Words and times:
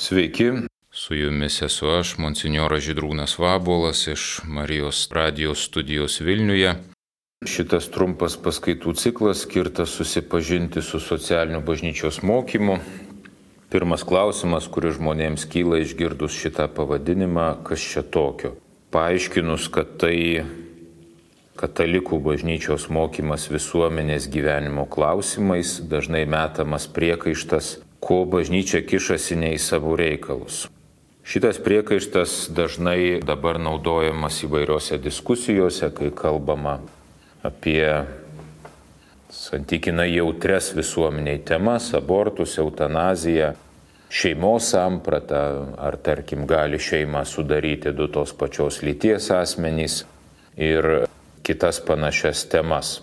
Sveiki, 0.00 0.52
su 0.90 1.14
jumis 1.14 1.58
esu 1.62 1.90
aš, 1.92 2.14
monsinjoras 2.24 2.80
Židrūnas 2.86 3.34
Vabolas 3.36 4.06
iš 4.08 4.22
Marijos 4.48 5.02
radijos 5.12 5.66
studijos 5.68 6.14
Vilniuje. 6.24 6.70
Šitas 7.44 7.90
trumpas 7.92 8.38
paskaitų 8.40 8.94
ciklas 8.96 9.42
skirtas 9.44 9.92
susipažinti 9.98 10.80
su 10.80 11.02
socialiniu 11.04 11.60
bažnyčios 11.66 12.22
mokymu. 12.24 12.78
Pirmas 13.68 14.06
klausimas, 14.08 14.70
kuris 14.72 14.96
žmonėms 14.96 15.44
kyla 15.52 15.82
išgirdus 15.84 16.32
šitą 16.32 16.70
pavadinimą, 16.78 17.50
kas 17.68 17.84
čia 17.92 18.00
tokio. 18.00 18.54
Paaiškinus, 18.96 19.68
kad 19.68 19.98
tai 20.00 20.16
katalikų 21.60 22.22
bažnyčios 22.24 22.88
mokymas 22.88 23.50
visuomenės 23.52 24.32
gyvenimo 24.32 24.88
klausimais, 24.88 25.76
dažnai 25.92 26.24
metamas 26.24 26.88
priekaištas, 26.88 27.74
ko 28.00 28.24
bažnyčia 28.24 28.82
kišasi 28.82 29.36
ne 29.36 29.54
į 29.54 29.60
savo 29.60 29.96
reikalus. 29.96 30.66
Šitas 31.30 31.60
priekaištas 31.62 32.48
dažnai 32.56 33.20
dabar 33.22 33.60
naudojamas 33.60 34.40
įvairiose 34.42 34.98
diskusijose, 34.98 35.92
kai 35.94 36.08
kalbama 36.16 36.80
apie 37.46 37.84
santykinai 39.30 40.08
jautres 40.14 40.72
visuomeniai 40.74 41.38
temas- 41.46 41.92
abortus, 42.00 42.58
eutanaziją, 42.58 43.52
šeimos 44.10 44.72
sampratą, 44.72 45.66
ar 45.78 45.96
tarkim 45.96 46.46
gali 46.46 46.78
šeimą 46.78 47.24
sudaryti 47.24 47.92
du 47.94 48.08
tos 48.08 48.32
pačios 48.32 48.82
lyties 48.82 49.30
asmenys 49.30 50.04
ir 50.56 51.06
kitas 51.42 51.80
panašias 51.80 52.44
temas. 52.48 53.00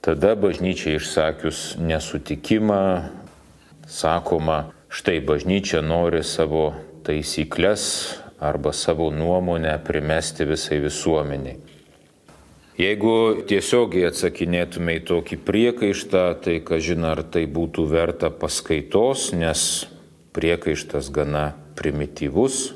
Tada 0.00 0.34
bažnyčia 0.36 0.96
išsakius 0.98 1.76
nesutikimą, 1.78 3.08
sakoma, 3.86 4.72
štai 4.88 5.20
bažnyčia 5.20 5.82
nori 5.84 6.22
savo 6.24 6.72
taisyklės 7.04 7.84
arba 8.40 8.72
savo 8.72 9.10
nuomonę 9.10 9.78
primesti 9.84 10.44
visai 10.48 10.80
visuomeniai. 10.84 11.60
Jeigu 12.74 13.44
tiesiogiai 13.46 14.08
atsakinėtume 14.08 14.96
į 14.98 15.04
tokį 15.06 15.36
priekaištą, 15.46 16.22
tai 16.42 16.56
kažin 16.66 17.06
ar 17.06 17.22
tai 17.22 17.44
būtų 17.46 17.84
verta 17.86 18.32
paskaitos, 18.34 19.28
nes 19.30 19.84
priekaištas 20.34 21.12
gana 21.14 21.52
primityvus, 21.78 22.72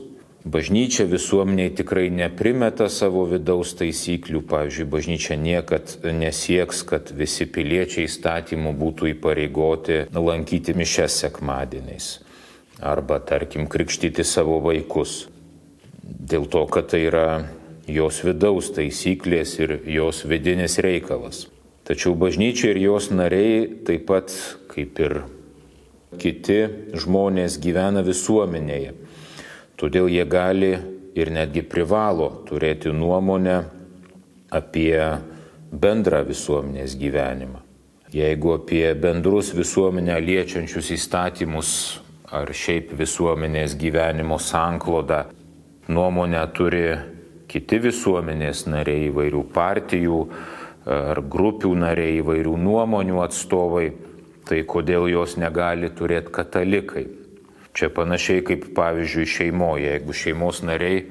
Bažnyčia 0.47 1.03
visuomeniai 1.05 1.73
tikrai 1.75 2.13
neprimeta 2.15 2.87
savo 2.87 3.25
vidaus 3.27 3.73
taisyklių, 3.75 4.45
pavyzdžiui, 4.47 4.87
bažnyčia 4.87 5.35
niekad 5.35 5.97
nesieks, 6.07 6.85
kad 6.87 7.11
visi 7.11 7.43
piliečiai 7.51 8.07
įstatymų 8.07 8.71
būtų 8.79 9.11
įpareigoti 9.17 10.05
lankyti 10.15 10.77
mišes 10.79 11.19
sekmadieniais 11.25 12.11
arba, 12.79 13.19
tarkim, 13.19 13.67
krikštyti 13.67 14.23
savo 14.23 14.61
vaikus. 14.63 15.27
Dėl 16.07 16.47
to, 16.47 16.63
kad 16.71 16.93
tai 16.95 17.03
yra 17.09 17.27
jos 17.91 18.23
vidaus 18.23 18.71
taisyklės 18.77 19.57
ir 19.59 19.81
jos 19.91 20.23
vidinis 20.23 20.79
reikalas. 20.79 21.49
Tačiau 21.83 22.15
bažnyčia 22.15 22.71
ir 22.71 22.79
jos 22.85 23.11
nariai 23.11 23.67
taip 23.89 24.07
pat 24.07 24.31
kaip 24.71 25.03
ir 25.03 25.19
kiti 26.23 26.63
žmonės 26.95 27.59
gyvena 27.59 28.07
visuomenėje 28.07 28.95
Todėl 29.79 30.09
jie 30.11 30.25
gali 30.27 30.73
ir 31.15 31.31
netgi 31.31 31.63
privalo 31.63 32.29
turėti 32.49 32.91
nuomonę 32.91 33.59
apie 34.51 34.99
bendrą 35.71 36.25
visuomenės 36.27 36.97
gyvenimą. 36.99 37.61
Jeigu 38.11 38.55
apie 38.57 38.87
bendrus 38.99 39.53
visuomenę 39.55 40.17
liečiančius 40.25 40.89
įstatymus 40.97 41.71
ar 42.35 42.51
šiaip 42.51 42.91
visuomenės 42.99 43.77
gyvenimo 43.79 44.41
sanklodą 44.43 45.27
nuomonę 45.93 46.43
turi 46.57 46.83
kiti 47.49 47.79
visuomenės 47.85 48.65
nariai 48.67 49.07
įvairių 49.13 49.45
partijų 49.55 50.19
ar 50.89 51.21
grupių 51.21 51.71
nariai 51.79 52.19
įvairių 52.23 52.57
nuomonių 52.65 53.23
atstovai, 53.23 53.93
tai 54.49 54.65
kodėl 54.65 55.07
jos 55.13 55.37
negali 55.41 55.93
turėti 55.93 56.33
katalikai? 56.33 57.07
Čia 57.79 57.93
panašiai 57.95 58.43
kaip 58.43 58.65
pavyzdžiui 58.75 59.27
šeimoje, 59.31 59.85
jeigu 59.87 60.15
šeimos 60.19 60.65
nariai 60.67 61.05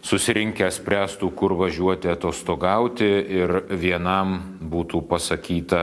susirinkę 0.00 0.70
spręstų, 0.72 1.28
kur 1.36 1.52
važiuoti 1.58 2.08
atostogauti 2.08 3.08
ir 3.36 3.52
vienam 3.68 4.38
būtų 4.72 5.02
pasakyta, 5.10 5.82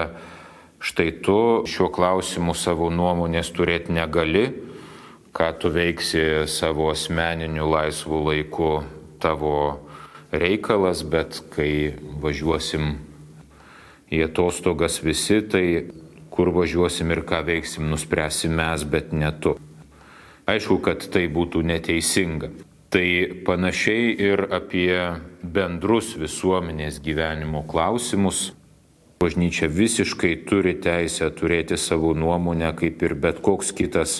štai 0.81 1.12
tu 1.22 1.38
šiuo 1.69 1.91
klausimu 1.94 2.56
savo 2.58 2.88
nuomonės 2.90 3.52
turėti 3.53 3.94
negali, 3.94 4.47
ką 5.30 5.52
tu 5.62 5.69
veiksi 5.69 6.47
savo 6.50 6.90
asmeniniu 6.90 7.69
laisvu 7.69 8.24
laiku 8.25 8.72
tavo 9.22 9.85
reikalas, 10.34 11.06
bet 11.06 11.44
kai 11.53 11.94
važiuosim 12.25 12.96
į 14.09 14.25
atostogas 14.25 15.03
visi, 15.06 15.44
tai 15.46 15.66
kur 16.34 16.50
važiuosim 16.50 17.14
ir 17.14 17.22
ką 17.30 17.46
veiksim, 17.46 17.85
nuspręsim 17.94 18.58
mes, 18.58 18.90
bet 18.90 19.14
ne 19.14 19.30
tu. 19.38 19.53
Aišku, 20.46 20.78
kad 20.86 21.02
tai 21.10 21.26
būtų 21.32 21.64
neteisinga. 21.66 22.52
Tai 22.94 23.08
panašiai 23.48 24.12
ir 24.14 24.44
apie 24.54 24.94
bendrus 25.42 26.14
visuomenės 26.22 27.00
gyvenimo 27.02 27.64
klausimus. 27.66 28.52
Bažnyčia 29.20 29.66
visiškai 29.72 30.36
turi 30.46 30.76
teisę 30.78 31.32
turėti 31.34 31.80
savo 31.82 32.14
nuomonę, 32.14 32.70
kaip 32.78 33.02
ir 33.08 33.16
bet 33.18 33.42
koks 33.42 33.74
kitas 33.74 34.20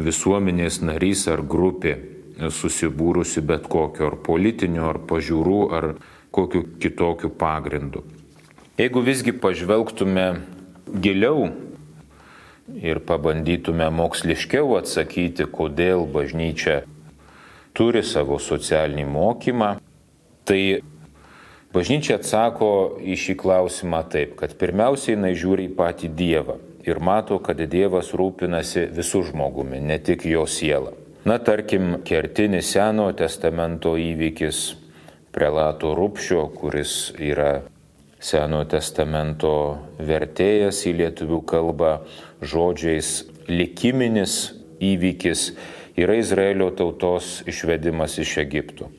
visuomenės 0.00 0.80
narys 0.80 1.26
ar 1.28 1.42
grupė, 1.44 1.98
susibūrusi 2.48 3.44
bet 3.44 3.68
kokio 3.68 4.08
ar 4.08 4.16
politinio, 4.24 4.88
ar 4.88 5.02
pažiūrų, 5.04 5.60
ar 5.76 5.88
kokiu 6.32 6.64
kitokiu 6.80 7.28
pagrindu. 7.28 8.06
Jeigu 8.80 9.02
visgi 9.04 9.36
pažvelgtume 9.36 10.26
giliau 11.04 11.50
ir 12.80 13.02
pabandytume 13.04 13.88
moksliškiau 13.92 14.76
atsakyti, 14.78 15.46
kodėl 15.50 16.06
bažnyčia 16.10 16.82
turi 17.76 18.02
savo 18.04 18.38
socialinį 18.40 19.06
mokymą, 19.08 19.70
tai 20.48 20.82
bažnyčia 21.74 22.18
atsako 22.20 22.98
į 23.00 23.16
šį 23.18 23.38
klausimą 23.40 24.02
taip, 24.12 24.36
kad 24.40 24.56
pirmiausiai 24.60 25.16
jinai 25.16 25.32
žiūri 25.38 25.70
į 25.70 25.74
patį 25.78 26.12
Dievą 26.16 26.58
ir 26.86 27.00
mato, 27.00 27.38
kad 27.38 27.60
Dievas 27.60 28.12
rūpinasi 28.16 28.88
visų 28.92 29.28
žmogumi, 29.30 29.80
ne 29.80 29.98
tik 30.02 30.26
jo 30.26 30.44
siela. 30.46 30.92
Na, 31.24 31.38
tarkim, 31.38 32.00
kertinis 32.02 32.72
Senojo 32.74 33.14
testamento 33.14 33.94
įvykis 33.94 34.72
prelato 35.32 35.94
Rupšio, 35.94 36.48
kuris 36.56 37.12
yra 37.22 37.60
Senojo 38.22 38.68
testamento 38.76 39.52
vertėjas 39.98 40.84
į 40.86 40.92
lietuvių 41.00 41.40
kalbą 41.50 41.92
žodžiais 42.38 43.24
likiminis 43.50 44.52
įvykis 44.82 45.48
yra 45.98 46.14
Izraelio 46.20 46.70
tautos 46.78 47.40
išvedimas 47.50 48.14
iš 48.22 48.36
Egipto. 48.44 48.92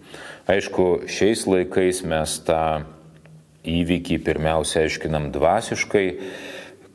Aišku, 0.52 1.08
šiais 1.08 1.46
laikais 1.48 2.04
mes 2.04 2.36
tą 2.44 2.84
įvykį 3.64 4.20
pirmiausia 4.28 4.84
aiškinam 4.84 5.32
dvasiškai, 5.32 6.08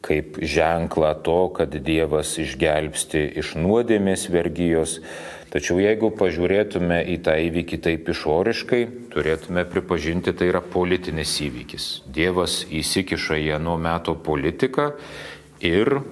kaip 0.04 0.36
ženklą 0.44 1.14
to, 1.24 1.38
kad 1.56 1.72
Dievas 1.72 2.36
išgelbsti 2.38 3.24
iš 3.40 3.56
nuodėmės 3.58 4.28
vergyjos, 4.30 4.98
Tačiau 5.48 5.78
jeigu 5.80 6.10
pažiūrėtume 6.12 6.98
į 7.08 7.16
tą 7.24 7.38
įvykį 7.40 7.78
taip 7.80 8.08
išoriškai, 8.12 8.80
turėtume 9.14 9.64
pripažinti, 9.70 10.34
tai 10.36 10.50
yra 10.50 10.60
politinis 10.60 11.32
įvykis. 11.40 11.86
Dievas 12.04 12.66
įsikiša 12.68 13.38
į 13.40 13.56
nuo 13.64 13.78
meto 13.80 14.12
politiką 14.12 14.90
ir, 15.64 16.02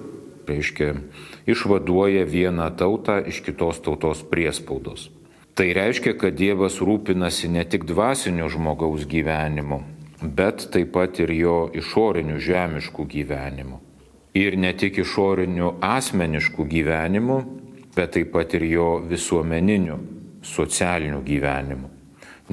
reiškia, 0.49 0.95
išvaduoja 1.45 2.25
vieną 2.25 2.71
tautą 2.81 3.19
iš 3.29 3.43
kitos 3.45 3.83
tautos 3.85 4.25
priespaudos. 4.25 5.11
Tai 5.57 5.69
reiškia, 5.73 6.15
kad 6.17 6.33
Dievas 6.37 6.81
rūpinasi 6.81 7.49
ne 7.53 7.63
tik 7.65 7.85
dvasiniu 7.89 8.49
žmogaus 8.49 9.05
gyvenimu, 9.09 9.83
bet 10.21 10.65
taip 10.73 10.91
pat 10.97 11.21
ir 11.21 11.33
jo 11.33 11.59
išoriniu 11.77 12.41
žemišku 12.41 13.05
gyvenimu. 13.05 13.79
Ir 14.37 14.57
ne 14.57 14.73
tik 14.77 14.97
išoriniu 15.01 15.75
asmenišku 15.81 16.65
gyvenimu, 16.69 17.37
bet 17.97 18.13
taip 18.15 18.31
pat 18.35 18.53
ir 18.53 18.67
jo 18.69 18.87
visuomeniniu, 19.09 19.97
socialiniu 20.45 21.23
gyvenimu, 21.25 21.89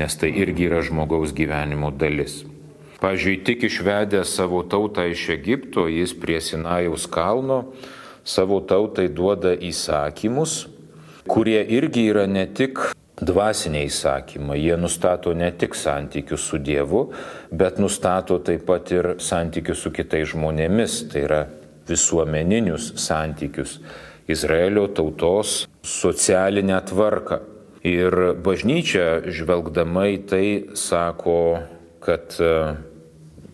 nes 0.00 0.17
tai 0.19 0.32
irgi 0.41 0.70
yra 0.70 0.81
žmogaus 0.82 1.35
gyvenimo 1.37 1.93
dalis. 1.93 2.43
Pavyzdžiui, 3.05 3.43
tik 3.44 3.67
išvedęs 3.69 4.32
savo 4.32 4.62
tautą 4.64 5.05
iš 5.12 5.29
Egipto, 5.35 5.85
jis 5.93 6.14
prie 6.17 6.41
Sinajaus 6.41 7.05
kalno 7.12 7.67
savo 8.25 8.62
tautai 8.64 9.11
duoda 9.12 9.52
įsakymus, 9.52 10.64
kurie 11.29 11.61
irgi 11.76 12.06
yra 12.08 12.25
ne 12.25 12.47
tik 12.49 12.81
dvasiniai 13.20 13.90
įsakymai, 13.90 14.56
jie 14.58 14.79
nustato 14.81 15.35
ne 15.37 15.50
tik 15.52 15.76
santykius 15.76 16.49
su 16.49 16.58
Dievu, 16.58 17.05
bet 17.52 17.79
nustato 17.79 18.40
taip 18.40 18.64
pat 18.67 18.90
ir 18.97 19.11
santykius 19.20 19.85
su 19.85 19.93
kitais 19.94 20.32
žmonėmis, 20.32 20.97
tai 21.12 21.26
yra 21.29 21.43
visuomeninius 21.88 22.94
santykius 23.05 23.79
Izraelio 24.29 24.87
tautos 24.88 25.67
socialinę 25.82 26.81
tvarką. 26.88 27.41
Ir 27.85 28.15
bažnyčia, 28.41 29.29
žvelgdama 29.29 30.06
į 30.15 30.19
tai, 30.25 30.47
sako, 30.73 31.37
kad 32.00 32.32
e, 32.41 32.53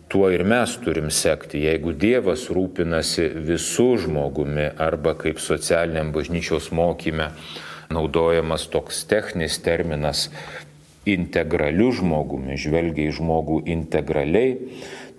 tuo 0.07 0.29
ir 0.31 0.45
mes 0.47 0.77
turim 0.79 1.09
sekti. 1.11 1.65
Jeigu 1.65 1.91
Dievas 1.91 2.45
rūpinasi 2.47 3.27
visų 3.49 3.89
žmogumi 4.05 4.69
arba 4.79 5.17
kaip 5.19 5.43
socialiniam 5.43 6.13
bažnyčios 6.15 6.71
mokyme 6.71 7.33
naudojamas 7.91 8.69
toks 8.71 9.03
techninis 9.03 9.59
terminas 9.59 10.29
integraliu 11.03 11.89
žmogumi, 11.97 12.55
žvelgia 12.55 13.09
į 13.09 13.17
žmogų 13.19 13.61
integraliai, 13.73 14.53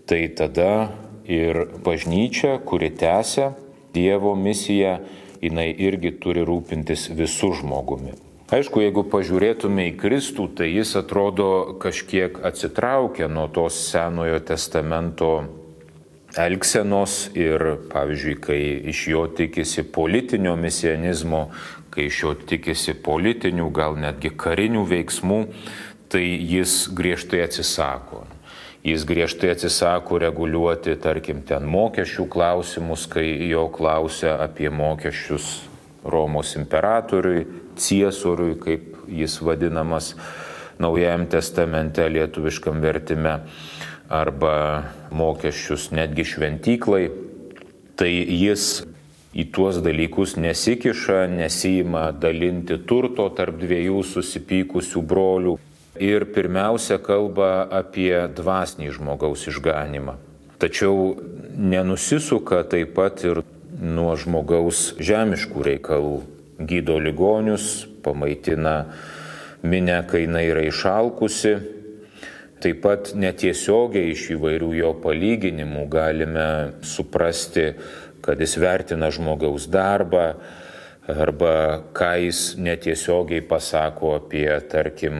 tai 0.09 0.25
tada 0.33 0.93
ir 1.29 1.67
bažnyčia, 1.85 2.57
kuri 2.65 2.93
tęsia 2.97 3.53
Dievo 3.93 4.33
misiją, 4.33 5.03
jinai 5.43 5.71
irgi 5.75 6.15
turi 6.23 6.45
rūpintis 6.47 7.09
visų 7.17 7.53
žmogumi. 7.63 8.15
Aišku, 8.53 8.83
jeigu 8.85 9.07
pažiūrėtume 9.09 9.87
į 9.89 9.97
Kristų, 9.97 10.51
tai 10.59 10.69
jis 10.75 10.93
atrodo 11.01 11.79
kažkiek 11.81 12.37
atsitraukia 12.45 13.31
nuo 13.33 13.47
tos 13.49 13.79
Senojo 13.89 14.43
testamento 14.45 15.31
elgsenos 16.37 17.31
ir, 17.37 17.65
pavyzdžiui, 17.93 18.37
kai 18.45 18.61
iš 18.93 19.07
jo 19.09 19.25
tikisi 19.33 19.87
politinio 19.89 20.53
misianizmo, 20.61 21.47
kai 21.93 22.11
iš 22.11 22.21
jo 22.25 22.35
tikisi 22.37 22.95
politinių, 22.97 23.71
gal 23.73 23.97
netgi 24.01 24.33
karinių 24.37 24.85
veiksmų, 24.93 25.41
tai 26.13 26.25
jis 26.25 26.87
griežtai 26.93 27.41
atsisako. 27.47 28.27
Jis 28.83 29.05
griežtai 29.07 29.53
atsisako 29.55 30.19
reguliuoti, 30.19 30.97
tarkim, 30.99 31.45
ten 31.47 31.69
mokesčių 31.71 32.27
klausimus, 32.31 33.07
kai 33.07 33.29
jo 33.47 33.69
klausia 33.71 34.35
apie 34.43 34.71
mokesčius 34.75 35.69
Romos 36.03 36.57
imperatoriui, 36.59 37.45
ciesoriui, 37.79 38.57
kaip 38.59 39.05
jis 39.07 39.39
vadinamas 39.39 40.17
Naujajam 40.83 41.29
testamente 41.31 42.03
lietuviškam 42.11 42.81
vertime, 42.83 43.37
arba 44.11 44.55
mokesčius 45.15 45.93
netgi 45.95 46.25
šventyklai, 46.27 47.05
tai 47.95 48.11
jis 48.11 48.83
į 49.33 49.47
tuos 49.55 49.79
dalykus 49.85 50.35
nesikiša, 50.43 51.29
nesijima 51.31 52.09
dalinti 52.13 52.81
turto 52.89 53.29
tarp 53.37 53.61
dviejų 53.63 54.03
susipykusių 54.11 55.05
brolių 55.07 55.55
ir 56.03 56.27
pirmiausia 56.35 56.99
kalba 57.03 57.69
apie 57.71 58.15
dvasinį 58.35 58.91
žmogaus 58.99 59.47
išganimą. 59.51 60.17
Tačiau 60.63 61.15
nenusisuka 61.59 62.63
taip 62.71 62.95
pat 62.97 63.23
ir 63.27 63.43
nuo 63.83 64.15
žmogaus 64.19 64.93
žemiškų 65.03 65.67
reikalų. 65.69 66.17
Gydo 66.63 66.99
ligonius, 67.03 67.87
pamaitina 68.05 68.93
minę, 69.63 70.03
kai 70.07 70.27
jinai 70.27 70.45
yra 70.51 70.67
išalkusi. 70.69 71.55
Taip 72.63 72.83
pat 72.85 73.11
netiesiogiai 73.19 74.13
iš 74.13 74.29
įvairių 74.37 74.71
jo 74.79 74.93
palyginimų 75.03 75.87
galime 75.91 76.49
suprasti, 76.87 77.73
kad 78.23 78.39
jis 78.39 78.55
vertina 78.63 79.11
žmogaus 79.11 79.67
darbą 79.71 80.37
arba 81.09 81.83
ką 81.95 82.13
jis 82.23 82.43
netiesiogiai 82.59 83.43
pasako 83.43 84.17
apie, 84.21 84.49
tarkim, 84.71 85.17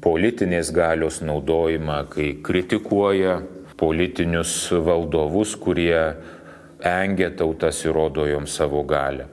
politinės 0.00 0.70
galios 0.72 1.20
naudojimą, 1.24 2.04
kai 2.12 2.28
kritikuoja 2.44 3.40
politinius 3.80 4.70
valdovus, 4.70 5.56
kurie 5.60 6.14
engia 6.86 7.30
tautas 7.36 7.82
ir 7.84 7.96
rodo 7.96 8.26
joms 8.28 8.54
savo 8.56 8.84
galę. 8.88 9.26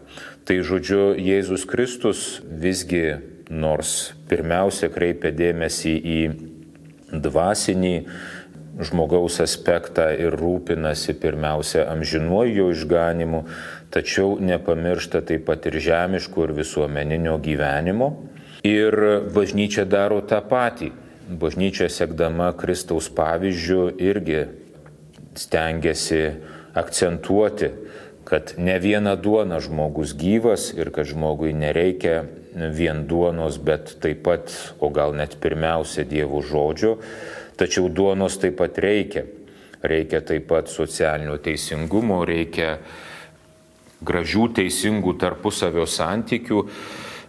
Tai 0.48 0.60
žodžiu, 0.64 1.14
Jėzus 1.20 1.66
Kristus 1.68 2.42
visgi, 2.48 3.18
nors 3.52 4.14
pirmiausia 4.28 4.90
kreipia 4.92 5.32
dėmesį 5.36 5.94
į 6.00 6.20
dvasinį 7.24 7.96
žmogaus 8.88 9.40
aspektą 9.42 10.10
ir 10.16 10.36
rūpinasi 10.38 11.16
pirmiausia 11.20 11.88
amžinuoju 11.92 12.70
išganimu, 12.76 13.44
tačiau 13.94 14.38
nepamiršta 14.44 15.22
taip 15.28 15.48
pat 15.48 15.68
ir 15.70 15.80
žemiškų 15.84 16.48
ir 16.48 16.56
visuomeninio 16.58 17.38
gyvenimo. 17.44 18.12
Ir 18.68 18.96
bažnyčia 19.34 19.86
daro 19.88 20.20
tą 20.26 20.42
patį. 20.44 20.92
Bažnyčia 21.28 21.90
sekdama 21.92 22.54
Kristaus 22.56 23.10
pavyzdžių 23.12 23.82
irgi 24.00 24.46
stengiasi 25.38 26.22
akcentuoti, 26.78 27.72
kad 28.28 28.54
ne 28.58 28.76
viena 28.84 29.16
duona 29.16 29.60
žmogus 29.64 30.14
gyvas 30.18 30.74
ir 30.76 30.92
kad 30.96 31.08
žmogui 31.08 31.54
nereikia 31.56 32.26
vien 32.74 33.06
duonos, 33.08 33.60
bet 33.62 33.98
taip 34.04 34.24
pat, 34.26 34.52
o 34.80 34.90
gal 34.90 35.16
net 35.16 35.38
pirmiausia 35.42 36.04
Dievo 36.10 36.42
žodžio, 36.44 36.98
tačiau 37.60 37.88
duonos 37.90 38.40
taip 38.42 38.58
pat 38.60 38.80
reikia. 38.82 39.28
Reikia 39.88 40.24
taip 40.26 40.48
pat 40.50 40.72
socialinio 40.74 41.38
teisingumo, 41.38 42.24
reikia 42.26 42.80
gražių 44.06 44.48
teisingų 44.60 45.18
tarpusavio 45.22 45.88
santykių 45.90 46.64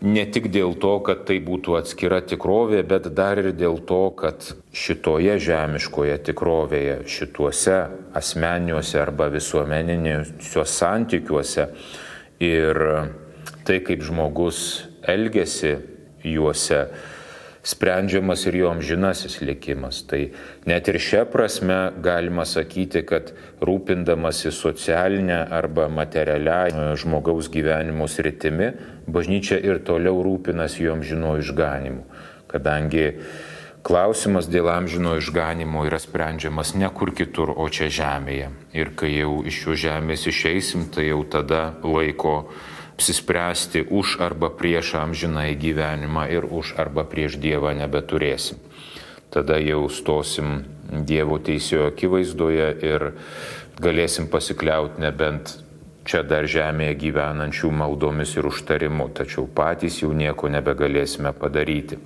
ne 0.02 0.24
tik 0.30 0.48
dėl 0.54 0.76
to, 0.78 0.92
kad 1.02 1.24
tai 1.26 1.38
būtų 1.42 1.78
atskira 1.80 2.20
tikrovė, 2.22 2.84
bet 2.86 3.08
dar 3.14 3.40
ir 3.40 3.50
dėl 3.56 3.80
to, 3.88 4.02
kad 4.18 4.52
šitoje 4.70 5.38
žemiškoje 5.42 6.18
tikrovėje, 6.28 7.00
šituose 7.10 7.78
asmeniniuose 8.18 9.00
arba 9.02 9.28
visuomeniniuose 9.32 10.64
santykiuose 10.64 11.68
ir 12.44 12.82
tai, 13.66 13.80
kaip 13.82 14.04
žmogus 14.06 14.84
elgesi 15.08 15.74
juose, 16.24 16.86
sprendžiamas 17.62 18.46
ir 18.46 18.60
jo 18.62 18.70
amžinasis 18.70 19.40
likimas. 19.42 20.02
Tai 20.08 20.20
net 20.68 20.88
ir 20.88 21.00
šią 21.02 21.24
prasme 21.32 21.78
galima 22.04 22.46
sakyti, 22.48 23.02
kad 23.06 23.32
rūpindamasi 23.60 24.52
socialinę 24.54 25.44
arba 25.50 25.88
materialią 25.88 26.94
žmogaus 26.96 27.50
gyvenimo 27.52 28.08
sritimi, 28.08 28.72
bažnyčia 29.06 29.60
ir 29.60 29.82
toliau 29.84 30.22
rūpinasi 30.24 30.86
jo 30.86 30.96
amžino 30.96 31.36
išganimu, 31.40 32.04
kadangi 32.48 33.12
klausimas 33.82 34.48
dėl 34.50 34.68
amžino 34.72 35.14
išganimo 35.18 35.84
yra 35.88 36.00
sprendžiamas 36.02 36.74
ne 36.76 36.90
kur 36.94 37.14
kitur, 37.16 37.54
o 37.56 37.68
čia 37.72 37.88
žemėje. 37.92 38.50
Ir 38.76 38.92
kai 38.98 39.14
jau 39.14 39.40
iš 39.46 39.62
šios 39.64 39.80
žemės 39.84 40.26
išeisim, 40.28 40.88
tai 40.92 41.08
jau 41.08 41.22
tada 41.24 41.72
laiko 41.82 42.50
apsispręsti 42.98 43.86
už 43.94 44.18
arba 44.18 44.50
prieš 44.50 44.98
amžinai 44.98 45.54
gyvenimą 45.54 46.26
ir 46.34 46.42
už 46.42 46.74
arba 46.74 47.06
prieš 47.06 47.38
Dievą 47.38 47.70
nebeturėsim. 47.78 48.58
Tada 49.30 49.54
jau 49.62 49.86
stosim 49.86 50.66
Dievo 51.06 51.38
teisėjo 51.38 51.94
akivaizdoje 51.94 52.68
ir 52.82 53.14
galėsim 53.78 54.26
pasikliauti 54.26 54.98
nebent 54.98 55.62
čia 56.02 56.24
dar 56.26 56.50
žemėje 56.50 56.98
gyvenančių 56.98 57.70
maldomis 57.70 58.34
ir 58.34 58.50
užtarimu, 58.50 59.12
tačiau 59.14 59.46
patys 59.46 60.00
jau 60.02 60.10
nieko 60.10 60.50
nebegalėsime 60.50 61.30
padaryti. 61.38 62.00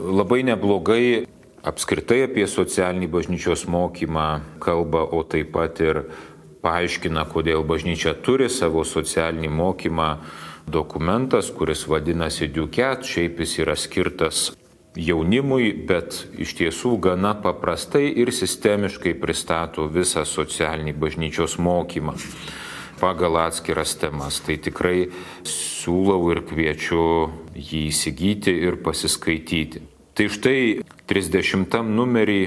Labai 0.00 0.40
neblogai 0.48 1.26
apskritai 1.60 2.22
apie 2.24 2.48
socialinį 2.48 3.10
bažnyčios 3.12 3.66
mokymą 3.68 4.28
kalba, 4.64 5.04
o 5.04 5.20
taip 5.28 5.52
pat 5.52 5.82
ir 5.84 6.06
paaiškina, 6.62 7.24
kodėl 7.30 7.64
bažnyčia 7.66 8.14
turi 8.24 8.48
savo 8.52 8.84
socialinį 8.84 9.50
mokymą 9.52 10.08
dokumentas, 10.68 11.50
kuris 11.54 11.86
vadinasi 11.88 12.48
Duket, 12.52 13.06
šiaip 13.08 13.40
jis 13.40 13.58
yra 13.64 13.76
skirtas 13.78 14.48
jaunimui, 14.98 15.72
bet 15.88 16.24
iš 16.40 16.54
tiesų 16.58 16.96
gana 17.02 17.34
paprastai 17.38 18.08
ir 18.20 18.32
sistemiškai 18.34 19.14
pristato 19.20 19.86
visą 19.92 20.24
socialinį 20.26 20.94
bažnyčios 20.98 21.58
mokymą 21.62 22.16
pagal 22.98 23.38
atskiras 23.46 23.94
temas. 24.00 24.40
Tai 24.42 24.58
tikrai 24.58 25.08
siūlau 25.46 26.32
ir 26.34 26.42
kviečiu 26.48 27.02
jį 27.54 27.84
įsigyti 27.92 28.54
ir 28.66 28.80
pasiskaityti. 28.82 29.84
Tai 30.18 30.26
štai 30.34 30.60
30 31.06 31.78
numerį 31.86 32.42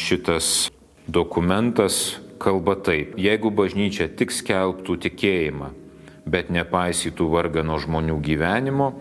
šitas 0.00 0.70
dokumentas 1.04 2.16
kalba 2.44 2.76
taip, 2.76 3.16
jeigu 3.16 3.50
bažnyčia 3.54 4.10
tik 4.12 4.34
skelbtų 4.34 4.98
tikėjimą, 5.06 5.72
bet 6.28 6.50
nepaisytų 6.52 7.28
vargano 7.32 7.78
žmonių 7.80 8.18
gyvenimo, 8.24 8.92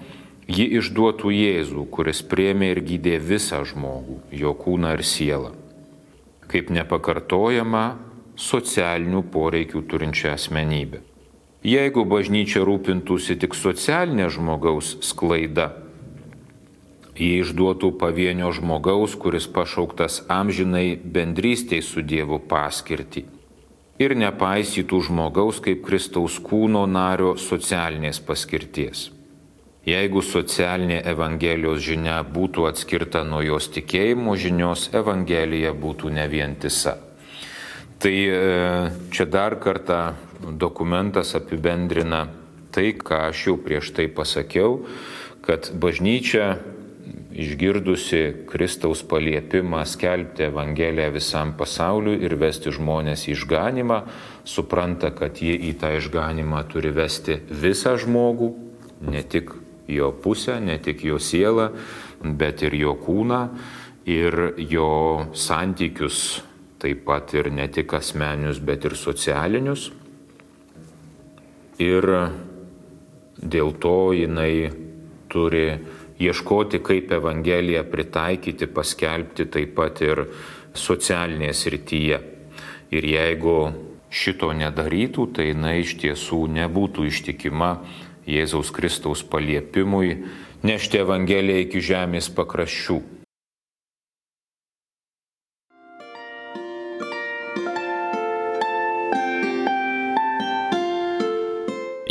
ji 0.47 0.67
išduotų 0.79 1.31
Jėzų, 1.31 1.85
kuris 1.91 2.23
priemė 2.27 2.73
ir 2.73 2.81
gydė 2.83 3.19
visą 3.19 3.63
žmogų, 3.67 4.19
jo 4.31 4.53
kūną 4.59 4.95
ir 4.97 5.03
sielą, 5.07 5.53
kaip 6.51 6.71
nepakartojama 6.73 7.85
socialinių 8.39 9.23
poreikių 9.33 9.83
turinčią 9.87 10.33
asmenybę. 10.37 11.03
Jeigu 11.63 12.03
bažnyčia 12.03 12.65
rūpintųsi 12.67 13.37
tik 13.39 13.55
socialinė 13.55 14.27
žmogaus 14.35 14.97
sklaida, 15.05 15.69
jie 17.15 17.37
išduotų 17.39 17.93
pavienio 18.01 18.49
žmogaus, 18.51 19.15
kuris 19.15 19.47
pašauktas 19.47 20.25
amžinai 20.27 20.97
bendrystėj 20.97 21.85
su 21.87 22.03
Dievu 22.03 22.41
paskirtį 22.51 23.23
ir 24.03 24.15
nepaisytų 24.19 24.99
žmogaus 25.07 25.61
kaip 25.63 25.83
Kristaus 25.87 26.37
kūno 26.43 26.83
nario 26.89 27.33
socialinės 27.39 28.19
paskirties. 28.23 29.09
Jeigu 29.83 30.21
socialinė 30.23 31.01
Evangelijos 31.11 31.81
žinia 31.83 32.21
būtų 32.23 32.69
atskirta 32.69 33.25
nuo 33.27 33.41
jos 33.43 33.67
tikėjimo 33.75 34.37
žinios, 34.39 34.87
Evangelija 34.95 35.73
būtų 35.75 36.13
ne 36.15 36.23
vientisa. 36.31 36.95
Tai 37.99 38.13
e, 38.13 38.37
čia 39.11 39.25
dar 39.27 39.57
kartą 39.59 40.13
dokumentas 40.59 41.35
apibendrina 41.35 42.25
tai, 42.71 42.93
ką 42.95 43.27
aš 43.29 43.47
jau 43.47 43.57
prieš 43.59 43.91
tai 43.95 44.07
pasakiau, 44.07 44.81
kad 45.43 45.69
bažnyčia 45.75 46.57
išgirdusi 47.33 48.45
Kristaus 48.49 49.01
paliepimą 49.09 49.81
skelbti 49.89 50.45
Evangeliją 50.47 51.09
visam 51.15 51.53
pasauliu 51.57 52.13
ir 52.21 52.35
vesti 52.37 52.73
žmonės 52.73 53.25
į 53.27 53.33
išganimą, 53.33 53.99
supranta, 54.45 55.09
kad 55.15 55.41
jie 55.41 55.55
į 55.69 55.73
tą 55.81 55.95
išganimą 55.97 56.63
turi 56.69 56.93
vesti 56.93 57.39
visą 57.49 57.95
žmogų, 57.97 58.51
ne 59.09 59.23
tik 59.23 59.53
jo 59.89 60.11
pusę, 60.23 60.59
ne 60.61 60.77
tik 60.79 61.03
jo 61.03 61.19
sielą, 61.19 61.71
bet 62.23 62.63
ir 62.63 62.77
jo 62.77 62.93
kūną 63.01 63.41
ir 64.05 64.53
jo 64.57 65.25
santykius, 65.33 66.43
taip 66.79 67.03
pat 67.07 67.33
ir 67.33 67.49
ne 67.51 67.67
tik 67.71 67.93
asmenius, 67.95 68.59
bet 68.59 68.85
ir 68.85 68.95
socialinius. 68.99 69.89
Ir 71.81 72.05
dėl 73.41 73.73
to 73.81 73.97
jinai 74.13 74.69
turi 75.31 75.67
ieškoti, 76.19 76.81
kaip 76.83 77.11
Evangeliją 77.11 77.83
pritaikyti, 77.89 78.67
paskelbti 78.67 79.47
taip 79.49 79.73
pat 79.77 80.01
ir 80.05 80.25
socialinėje 80.77 81.57
srityje. 81.57 82.21
Ir 82.93 83.09
jeigu 83.09 83.57
šito 84.13 84.51
nedarytų, 84.53 85.27
tai 85.33 85.49
jinai 85.51 85.79
iš 85.81 85.97
tiesų 86.03 86.45
nebūtų 86.59 87.07
ištikima 87.09 87.71
Jėzaus 88.29 88.69
Kristaus 88.71 89.23
paliepimui 89.25 90.13
nešti 90.63 91.01
Evangeliją 91.01 91.65
iki 91.65 91.81
žemės 91.83 92.29
pakraščių. 92.37 93.01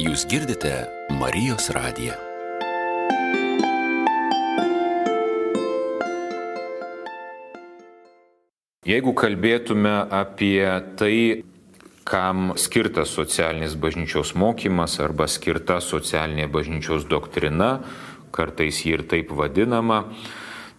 Jūs 0.02 0.26
girdite 0.28 0.74
Marijos 1.16 1.70
radiją. 1.72 2.31
Jeigu 8.82 9.12
kalbėtume 9.14 9.92
apie 10.10 10.58
tai, 10.98 11.44
kam 12.02 12.48
skirtas 12.58 13.12
socialinis 13.14 13.76
bažnyčios 13.78 14.32
mokymas 14.34 14.96
arba 14.98 15.28
skirta 15.30 15.76
socialinė 15.78 16.48
bažnyčios 16.50 17.04
doktrina, 17.06 17.76
kartais 18.34 18.80
ji 18.82 18.96
ir 18.96 19.04
taip 19.06 19.30
vadinama, 19.38 20.00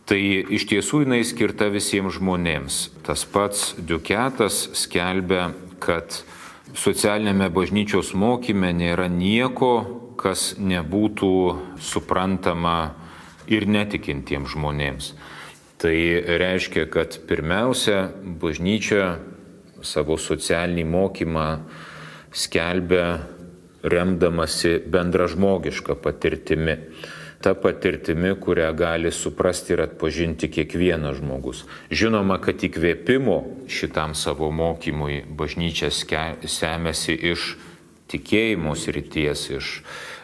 tai 0.04 0.20
iš 0.20 0.66
tiesų 0.68 1.06
jinai 1.06 1.22
skirta 1.24 1.70
visiems 1.72 2.18
žmonėms. 2.18 2.80
Tas 3.08 3.24
pats 3.24 3.70
Duketas 3.80 4.58
skelbia, 4.82 5.54
kad 5.80 6.26
socialinėme 6.76 7.48
bažnyčios 7.56 8.12
mokyme 8.20 8.74
nėra 8.76 9.08
nieko, 9.08 9.78
kas 10.20 10.58
nebūtų 10.60 11.32
suprantama 11.80 12.98
ir 13.48 13.64
netikintiems 13.64 14.58
žmonėms. 14.58 15.14
Tai 15.84 16.24
reiškia, 16.40 16.86
kad 16.88 17.18
pirmiausia, 17.28 18.06
bažnyčia 18.40 19.18
savo 19.84 20.16
socialinį 20.16 20.86
mokymą 20.88 21.48
skelbia 22.32 23.08
remdamasi 23.84 24.78
bendražmogišką 24.88 25.98
patirtimi. 26.00 26.78
Ta 27.44 27.52
patirtimi, 27.60 28.32
kurią 28.40 28.70
gali 28.80 29.12
suprasti 29.12 29.76
ir 29.76 29.84
atpažinti 29.84 30.48
kiekvienas 30.48 31.20
žmogus. 31.20 31.66
Žinoma, 31.92 32.40
kad 32.40 32.64
įkvėpimo 32.64 33.68
šitam 33.68 34.16
savo 34.16 34.48
mokymui 34.56 35.20
bažnyčia 35.28 35.92
semėsi 35.92 37.18
iš 37.34 37.58
tikėjimo 38.08 38.72
srities, 38.80 39.50
iš 39.60 39.74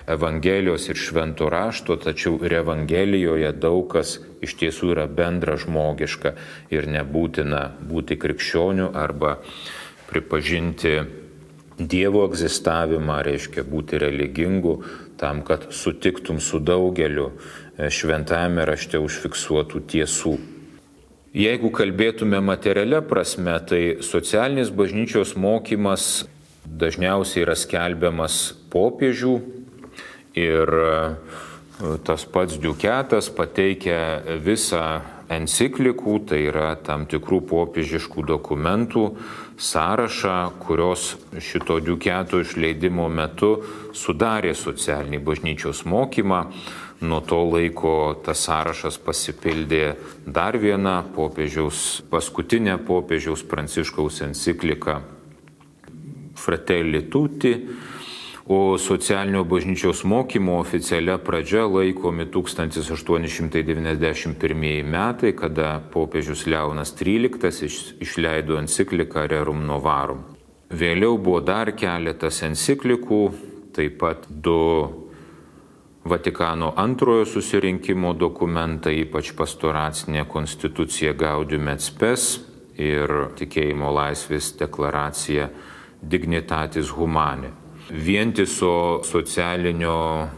Evangelijos 0.10 0.88
ir 0.90 0.98
švento 0.98 1.50
rašto, 1.54 1.96
tačiau 2.02 2.40
ir 2.46 2.54
Evangelijoje 2.64 3.52
daug 3.62 3.86
kas 3.92 4.18
iš 4.42 4.56
tiesų 4.58 4.94
yra 4.96 5.06
bendra 5.06 5.58
žmogiška 5.62 6.34
ir 6.74 6.88
nebūtina 6.90 7.62
būti 7.92 8.18
krikščioniu 8.18 8.90
arba 8.98 9.38
pripažinti 10.10 10.96
Dievo 11.80 12.26
egzistavimą, 12.28 13.22
reiškia 13.24 13.64
būti 13.64 14.02
religingu, 14.02 14.74
tam, 15.20 15.44
kad 15.48 15.70
sutiktum 15.72 16.42
su 16.44 16.60
daugeliu 16.60 17.30
e, 17.32 17.88
šventame 17.88 18.66
rašte 18.68 19.00
užfiksuotų 19.00 19.80
tiesų. 19.94 20.34
Jeigu 21.40 21.72
kalbėtume 21.72 22.42
materialia 22.44 23.00
prasme, 23.06 23.54
tai 23.70 23.84
socialinis 24.04 24.74
bažnyčios 24.76 25.38
mokymas 25.40 26.26
dažniausiai 26.66 27.46
yra 27.46 27.56
skelbiamas 27.56 28.42
popiežių 28.74 29.38
Ir 30.40 30.74
e, 30.80 30.92
tas 32.08 32.26
pats 32.26 32.60
Duketas 32.62 33.30
pateikia 33.36 34.00
visą 34.44 35.02
enciklikų, 35.30 36.16
tai 36.30 36.42
yra 36.50 36.74
tam 36.82 37.06
tikrų 37.10 37.44
popiežiškų 37.50 38.26
dokumentų 38.32 39.06
sąrašą, 39.60 40.38
kurios 40.64 41.14
šito 41.38 41.80
Duketo 41.84 42.40
išleidimo 42.42 43.08
metu 43.12 43.58
sudarė 43.94 44.56
socialinį 44.56 45.20
bažnyčios 45.24 45.84
mokymą. 45.86 46.46
Nuo 47.00 47.22
to 47.24 47.38
laiko 47.48 47.94
tas 48.26 48.42
sąrašas 48.44 48.98
pasipildė 49.00 49.94
dar 50.28 50.58
viena 50.60 50.98
popiežiaus, 51.16 52.02
paskutinė 52.12 52.76
popiežiaus 52.84 53.46
pranciškaus 53.48 54.20
enciklika 54.26 54.98
Fratelli 56.40 57.06
Tutti 57.12 57.54
o 58.52 58.78
socialinio 58.78 59.44
bažnyčios 59.44 60.04
mokymo 60.04 60.58
oficialia 60.58 61.18
pradžia 61.22 61.68
laikomi 61.70 62.26
1891 62.26 64.84
metai, 64.84 65.34
kada 65.38 65.78
popiežius 65.94 66.50
Leonas 66.50 66.90
XIII 66.98 68.02
išleido 68.02 68.58
encikliką 68.58 69.30
Rerum 69.30 69.62
Novarum. 69.70 70.26
Vėliau 70.74 71.22
buvo 71.22 71.46
dar 71.46 71.78
keletas 71.78 72.42
enciklikų, 72.42 73.30
taip 73.78 74.02
pat 74.02 74.26
du 74.30 74.90
Vatikano 76.10 76.74
antrojo 76.74 77.30
susirinkimo 77.30 78.18
dokumentai, 78.18 79.06
ypač 79.06 79.30
pastoracinė 79.38 80.26
konstitucija 80.26 81.14
Gaudium 81.14 81.70
et 81.70 81.86
Spes 81.86 82.42
ir 82.82 83.30
tikėjimo 83.38 83.94
laisvės 83.94 84.58
deklaracija 84.58 85.54
Dignitatis 86.02 86.90
Humane 86.98 87.59
vientiso 87.90 89.02
socialinio 89.06 90.30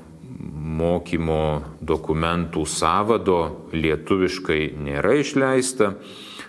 mokymo 0.81 1.43
dokumentų 1.83 2.63
savado 2.69 3.39
lietuviškai 3.75 4.71
nėra 4.79 5.17
išleista, 5.19 5.91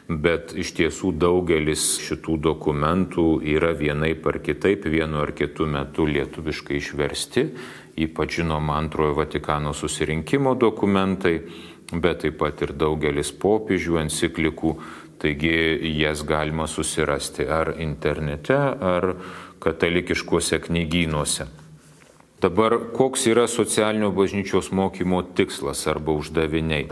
bet 0.09 0.53
iš 0.59 0.73
tiesų 0.79 1.13
daugelis 1.19 1.97
šitų 2.03 2.37
dokumentų 2.47 3.27
yra 3.55 3.73
vienai 3.77 4.15
par 4.19 4.41
kitaip, 4.45 4.87
vienu 4.87 5.23
ar 5.23 5.33
kitu 5.37 5.67
metu 5.67 6.07
lietuviškai 6.07 6.79
išversti, 6.79 7.47
ypač 8.03 8.41
žinoma 8.41 8.79
antrojo 8.81 9.17
Vatikano 9.21 9.75
susirinkimo 9.77 10.55
dokumentai, 10.59 11.37
bet 11.93 12.23
taip 12.25 12.39
pat 12.41 12.63
ir 12.65 12.75
daugelis 12.79 13.33
popiežių 13.37 14.01
enciklikų, 14.07 14.77
taigi 15.23 15.55
jas 16.01 16.25
galima 16.27 16.67
susirasti 16.67 17.47
ar 17.47 17.75
internete, 17.79 18.57
ar 18.57 19.13
katalikiškuose 19.63 20.59
knygynuose. 20.67 21.47
Dabar 22.43 22.75
koks 22.97 23.29
yra 23.31 23.47
socialinio 23.47 24.11
bažnyčios 24.11 24.73
mokymo 24.75 25.23
tikslas 25.23 25.87
arba 25.87 26.17
uždaviniai? 26.19 26.89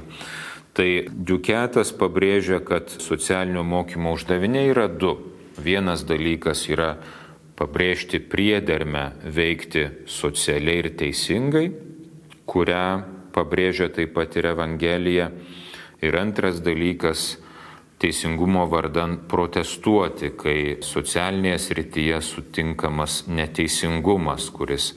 Tai 0.78 0.90
Duketas 1.10 1.90
pabrėžia, 1.98 2.60
kad 2.62 2.92
socialinio 3.02 3.64
mokymo 3.66 4.14
uždaviniai 4.14 4.70
yra 4.70 4.86
du. 4.86 5.16
Vienas 5.58 6.04
dalykas 6.06 6.62
yra 6.70 6.92
pabrėžti 7.58 8.22
priedermę 8.22 9.10
veikti 9.26 9.88
socialiai 10.06 10.84
ir 10.84 10.92
teisingai, 11.02 11.66
kurią 12.46 12.86
pabrėžia 13.34 13.90
taip 13.90 14.14
pat 14.14 14.38
ir 14.38 14.52
Evangelija. 14.54 15.32
Ir 16.00 16.16
antras 16.16 16.62
dalykas 16.62 17.34
teisingumo 18.00 18.64
vardan 18.70 19.18
protestuoti, 19.28 20.32
kai 20.40 20.58
socialinėje 20.84 21.58
srityje 21.66 22.20
sutinkamas 22.24 23.24
neteisingumas, 23.28 24.48
kuris 24.56 24.94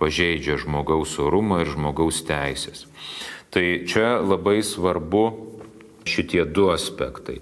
pažeidžia 0.00 0.56
žmogaus 0.60 1.18
orumą 1.20 1.60
ir 1.64 1.72
žmogaus 1.74 2.22
teisės. 2.28 2.86
Tai 3.52 3.64
čia 3.88 4.18
labai 4.24 4.62
svarbu 4.64 5.24
šitie 6.06 6.44
du 6.48 6.70
aspektai. 6.72 7.40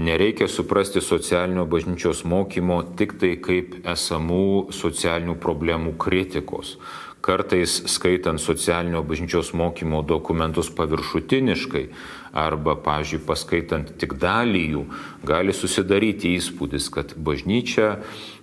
Nereikia 0.00 0.48
suprasti 0.48 1.00
socialinio 1.02 1.64
bažnyčios 1.68 2.22
mokymo 2.24 2.82
tik 2.96 3.16
tai 3.20 3.34
kaip 3.42 3.80
esamų 3.88 4.70
socialinių 4.74 5.34
problemų 5.42 5.96
kritikos, 6.00 6.76
kartais 7.20 7.82
skaitant 7.92 8.40
socialinio 8.40 9.02
bažnyčios 9.04 9.52
mokymo 9.52 10.02
dokumentus 10.02 10.70
paviršutiniškai 10.76 11.84
arba, 12.32 12.76
pavyzdžiui, 12.78 13.22
paskaitant 13.26 13.92
tik 13.98 14.14
dalį 14.22 14.62
jų, 14.74 14.82
gali 15.26 15.54
susidaryti 15.56 16.36
įspūdis, 16.38 16.88
kad 16.94 17.14
bažnyčia 17.18 17.96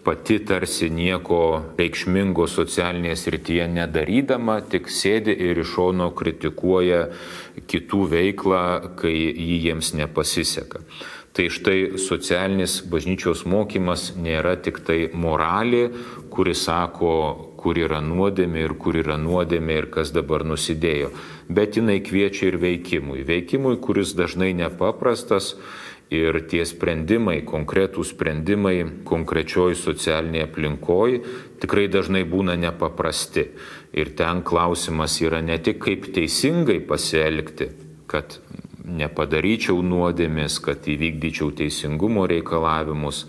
pati 0.04 0.40
tarsi 0.48 0.90
nieko 0.94 1.40
reikšmingo 1.80 2.48
socialinėje 2.52 3.18
srityje 3.24 3.68
nedarydama, 3.72 4.60
tik 4.72 4.92
sėdi 4.92 5.36
ir 5.50 5.64
iš 5.64 5.74
šono 5.76 6.12
kritikuoja 6.16 7.08
kitų 7.68 8.04
veiklą, 8.14 8.64
kai 9.00 9.16
jį 9.16 9.62
jiems 9.70 9.94
nepasiseka. 9.98 10.84
Tai 11.38 11.52
štai 11.54 12.00
socialinis 12.02 12.80
bažnyčios 12.90 13.44
mokymas 13.46 14.10
nėra 14.18 14.56
tik 14.58 14.80
tai 14.88 15.04
moralė, 15.14 15.84
kuri 16.34 16.56
sako, 16.58 17.12
kur 17.58 17.80
yra 17.80 18.00
nuodėmė 18.06 18.64
ir 18.68 18.76
kur 18.80 18.98
yra 19.00 19.18
nuodėmė 19.22 19.82
ir 19.82 19.90
kas 19.94 20.14
dabar 20.16 20.46
nusidėjo, 20.48 21.12
bet 21.50 21.80
jinai 21.80 22.00
kviečia 22.06 22.52
ir 22.52 22.62
veikimui. 22.62 23.26
Veikimui, 23.28 23.78
kuris 23.84 24.14
dažnai 24.18 24.54
nepaprastas 24.58 25.56
ir 26.14 26.40
tie 26.48 26.64
sprendimai, 26.66 27.42
konkretūs 27.48 28.14
sprendimai 28.14 28.78
konkrečioj 29.08 29.76
socialinėje 29.76 30.48
aplinkoje 30.48 31.20
tikrai 31.62 31.88
dažnai 31.92 32.24
būna 32.24 32.56
nepaprasti. 32.60 33.50
Ir 33.98 34.14
ten 34.16 34.44
klausimas 34.46 35.18
yra 35.24 35.42
ne 35.42 35.58
tik 35.64 35.82
kaip 35.84 36.08
teisingai 36.16 36.80
pasielgti, 36.88 37.72
kad 38.08 38.40
nepadaryčiau 38.88 39.82
nuodėmės, 39.84 40.62
kad 40.64 40.88
įvykdyčiau 40.88 41.52
teisingumo 41.60 42.28
reikalavimus, 42.30 43.26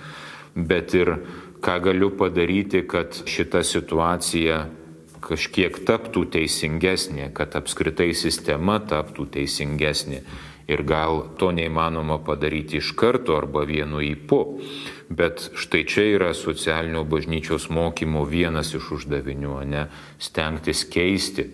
bet 0.55 0.95
ir 0.95 1.17
ką 1.65 1.79
galiu 1.85 2.11
padaryti, 2.17 2.85
kad 2.89 3.23
šita 3.27 3.63
situacija 3.67 4.67
kažkiek 5.25 5.81
taptų 5.87 6.25
teisingesnė, 6.35 7.33
kad 7.35 7.57
apskritai 7.59 8.13
sistema 8.17 8.79
taptų 8.81 9.27
teisingesnė. 9.39 10.23
Ir 10.69 10.83
gal 10.85 11.23
to 11.41 11.49
neįmanoma 11.57 12.19
padaryti 12.21 12.77
iš 12.83 12.93
karto 12.99 13.39
arba 13.39 13.63
vienu 13.65 14.03
įpu. 14.05 14.41
Bet 15.09 15.47
štai 15.57 15.87
čia 15.89 16.05
yra 16.13 16.35
socialinio 16.37 17.07
bažnyčios 17.09 17.71
mokymo 17.73 18.27
vienas 18.29 18.75
iš 18.77 18.91
uždavinių, 18.99 19.55
ne 19.65 19.87
stengtis 20.21 20.85
keisti 20.85 21.47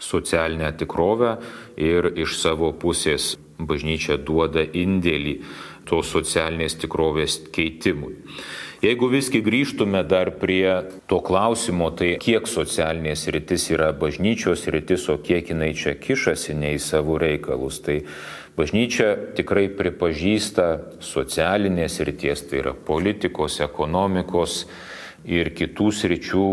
socialinę 0.00 0.72
tikrovę 0.80 1.36
ir 1.76 2.08
iš 2.16 2.38
savo 2.40 2.72
pusės 2.72 3.34
bažnyčia 3.58 4.16
duoda 4.16 4.64
indėlį 4.64 5.36
tos 5.88 6.08
socialinės 6.12 6.80
tikrovės 6.80 7.38
keitimui. 7.52 8.16
Jeigu 8.84 9.08
visgi 9.08 9.40
grįžtume 9.40 10.02
dar 10.04 10.28
prie 10.36 10.68
to 11.08 11.16
klausimo, 11.24 11.88
tai 11.96 12.16
kiek 12.20 12.44
socialinės 12.50 13.24
rytis 13.32 13.70
yra 13.72 13.88
bažnyčios 13.96 14.66
rytis, 14.68 15.06
o 15.08 15.16
kiek 15.16 15.48
jinai 15.48 15.70
čia 15.72 15.94
kišasi 15.96 16.52
ne 16.58 16.74
į 16.76 16.82
savo 16.84 17.16
reikalus, 17.16 17.80
tai 17.80 18.02
bažnyčia 18.58 19.32
tikrai 19.38 19.70
pripažįsta 19.78 20.66
socialinės 21.00 22.02
ryties, 22.04 22.44
tai 22.50 22.60
yra 22.60 22.74
politikos, 22.76 23.62
ekonomikos 23.64 24.66
ir 25.24 25.54
kitų 25.56 25.88
sričių 25.96 26.46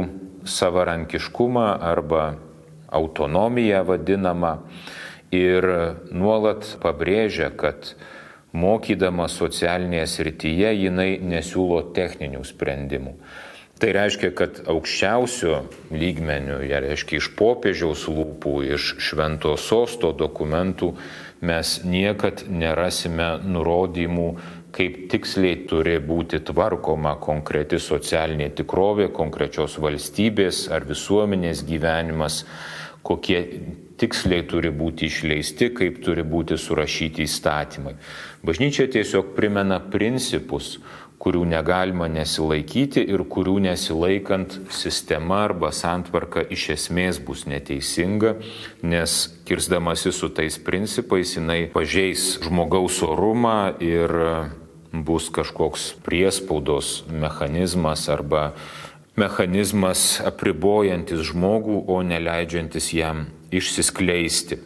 savarankiškumą 0.48 1.68
arba 1.84 2.34
autonomiją 2.88 3.84
vadinamą. 3.90 4.58
Ir 5.34 5.66
nuolat 6.14 6.68
pabrėžia, 6.80 7.50
kad 7.58 7.96
mokydama 8.54 9.28
socialinėje 9.32 10.06
srityje 10.12 10.76
jinai 10.78 11.10
nesiūlo 11.22 11.82
techninių 11.96 12.44
sprendimų. 12.46 13.18
Tai 13.82 13.90
reiškia, 13.98 14.30
kad 14.38 14.60
aukščiausio 14.70 15.64
lygmenių, 15.92 16.62
jie 16.64 16.82
reiškia 16.86 17.18
iš 17.20 17.32
popiežiaus 17.36 18.06
lūpų, 18.08 18.54
iš 18.78 18.94
švento 19.02 19.56
sosto 19.60 20.14
dokumentų, 20.16 20.94
mes 21.44 21.80
niekad 21.84 22.46
nerasime 22.48 23.34
nurodymų, 23.44 24.28
kaip 24.74 25.02
tiksliai 25.12 25.66
turi 25.70 25.98
būti 26.02 26.40
tvarkoma 26.48 27.18
konkreti 27.22 27.82
socialinė 27.82 28.54
tikrovė, 28.62 29.10
konkrečios 29.14 29.76
valstybės 29.82 30.68
ar 30.74 30.88
visuomenės 30.90 31.66
gyvenimas 31.68 32.44
kokie 33.04 33.44
tiksliai 34.04 34.44
turi 34.50 34.72
būti 34.76 35.08
išleisti, 35.08 35.72
kaip 35.78 36.02
turi 36.04 36.26
būti 36.28 36.60
surašyti 36.60 37.24
įstatymai. 37.24 37.96
Bažnyčia 38.44 38.90
tiesiog 38.92 39.32
primena 39.38 39.80
principus, 39.80 40.76
kurių 41.24 41.46
negalima 41.48 42.10
nesilaikyti 42.12 43.00
ir 43.14 43.24
kurių 43.32 43.56
nesilaikant 43.64 44.58
sistema 44.76 45.46
arba 45.46 45.70
santvarka 45.72 46.44
iš 46.52 46.66
esmės 46.76 47.22
bus 47.24 47.46
neteisinga, 47.48 48.36
nes 48.84 49.16
kirzdamasi 49.48 50.12
su 50.12 50.28
tais 50.36 50.60
principais 50.60 51.38
jinai 51.38 51.62
pažeis 51.72 52.34
žmogaus 52.44 53.00
orumą 53.08 53.72
ir 53.80 54.12
bus 54.94 55.32
kažkoks 55.34 55.94
priespaudos 56.04 57.06
mechanizmas 57.08 58.10
arba 58.12 58.52
mechanizmas 59.20 60.22
apribojantis 60.26 61.22
žmogų, 61.30 61.84
o 61.88 62.02
neleidžiantis 62.06 62.92
jam 62.96 63.28
išsiskleisti. 63.54 64.60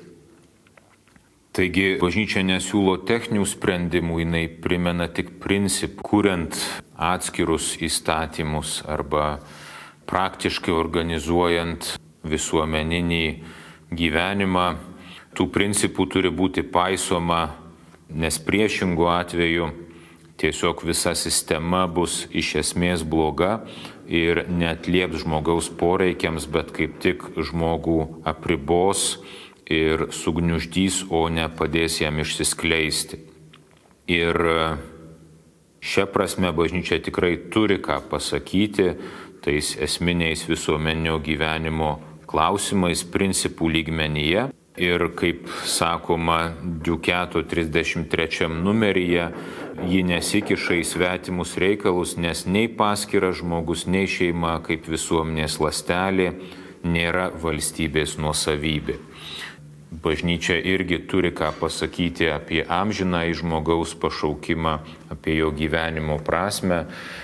Taigi 1.57 1.95
bažnyčia 1.97 2.43
nesiūlo 2.45 2.99
techninių 3.09 3.47
sprendimų, 3.49 4.19
jinai 4.21 4.43
primena 4.61 5.07
tik 5.09 5.39
principų, 5.41 6.03
kuriant 6.05 6.59
atskirus 6.93 7.73
įstatymus 7.81 8.83
arba 8.85 9.39
praktiškai 10.07 10.75
organizuojant 10.75 11.95
visuomeninį 12.27 13.25
gyvenimą. 13.89 14.67
Tų 15.33 15.49
principų 15.53 16.05
turi 16.13 16.29
būti 16.33 16.61
paisoma, 16.61 17.57
nes 18.09 18.37
priešingų 18.37 19.09
atveju 19.09 19.67
tiesiog 20.37 20.85
visa 20.85 21.15
sistema 21.17 21.87
bus 21.89 22.27
iš 22.29 22.53
esmės 22.61 23.01
bloga 23.01 23.63
ir 24.07 24.45
netlieps 24.49 25.23
žmogaus 25.23 25.69
poreikiams, 25.69 26.47
bet 26.47 26.71
kaip 26.75 26.97
tik 27.03 27.23
žmogų 27.35 28.23
apribos 28.27 29.17
ir 29.67 30.07
sugniuždys, 30.15 31.05
o 31.11 31.27
ne 31.29 31.47
padės 31.51 31.99
jam 32.01 32.19
išsiskleisti. 32.23 33.19
Ir 34.07 34.39
šią 35.83 36.07
prasme 36.13 36.53
bažnyčia 36.55 37.01
tikrai 37.03 37.35
turi 37.51 37.81
ką 37.83 37.99
pasakyti 38.09 38.93
tais 39.43 39.75
esminiais 39.83 40.45
visuomenio 40.47 41.19
gyvenimo 41.23 41.97
klausimais, 42.27 43.03
principų 43.03 43.71
lygmenyje. 43.75 44.47
Ir 44.77 45.07
kaip 45.17 45.47
sakoma, 45.65 46.51
Duketo 46.61 47.41
33 47.41 48.45
numeryje, 48.53 49.31
ji 49.85 50.03
nesikiša 50.03 50.79
į 50.81 50.85
svetimus 50.87 51.57
reikalus, 51.61 52.15
nes 52.17 52.45
nei 52.49 52.67
paskiras 52.67 53.41
žmogus, 53.41 53.85
nei 53.85 54.09
šeima 54.09 54.57
kaip 54.65 54.87
visuomenės 54.89 55.59
lastelė 55.61 56.31
nėra 56.87 57.29
valstybės 57.41 58.17
nuosavybė. 58.21 58.97
Bažnyčia 59.87 60.57
irgi 60.67 60.99
turi 61.07 61.31
ką 61.31 61.53
pasakyti 61.61 62.27
apie 62.27 62.59
amžiną 62.67 63.21
į 63.29 63.37
žmogaus 63.39 63.93
pašaukimą, 63.95 64.73
apie 65.13 65.37
jo 65.37 65.53
gyvenimo 65.55 66.19
prasme, 66.19 66.83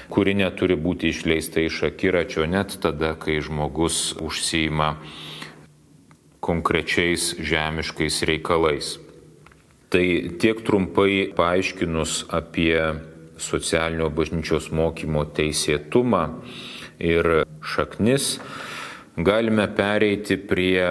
kuri 0.10 0.38
neturi 0.40 0.78
būti 0.80 1.12
išleista 1.12 1.60
iš 1.60 1.82
akiračio 1.90 2.48
net 2.48 2.78
tada, 2.80 3.18
kai 3.20 3.42
žmogus 3.44 4.14
užsijima 4.16 4.96
konkrečiais 6.40 7.34
žemiškais 7.40 8.24
reikalais. 8.28 9.03
Tai 9.94 10.06
tiek 10.42 10.64
trumpai 10.66 11.28
paaiškinus 11.38 12.24
apie 12.34 12.80
socialinio 13.38 14.08
bažnyčios 14.10 14.72
mokymo 14.74 15.22
teisėtumą 15.38 16.22
ir 16.98 17.30
šaknis, 17.62 18.40
galime 19.22 19.68
pereiti 19.78 20.40
prie 20.50 20.88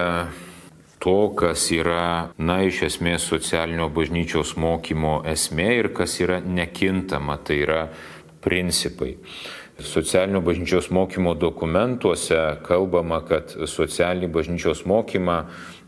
to, 1.02 1.16
kas 1.34 1.64
yra, 1.74 2.30
na, 2.38 2.60
iš 2.62 2.84
esmės 2.92 3.26
socialinio 3.26 3.88
bažnyčios 3.90 4.54
mokymo 4.54 5.16
esmė 5.26 5.68
ir 5.80 5.90
kas 5.98 6.20
yra 6.22 6.38
nekintama, 6.38 7.40
tai 7.42 7.58
yra 7.64 7.82
principai. 8.44 9.16
Socialinio 9.82 10.44
bažnyčios 10.46 10.92
mokymo 10.94 11.34
dokumentuose 11.34 12.38
kalbama, 12.62 13.18
kad 13.26 13.50
socialinį 13.66 14.30
bažnyčios 14.30 14.86
mokymą 14.86 15.40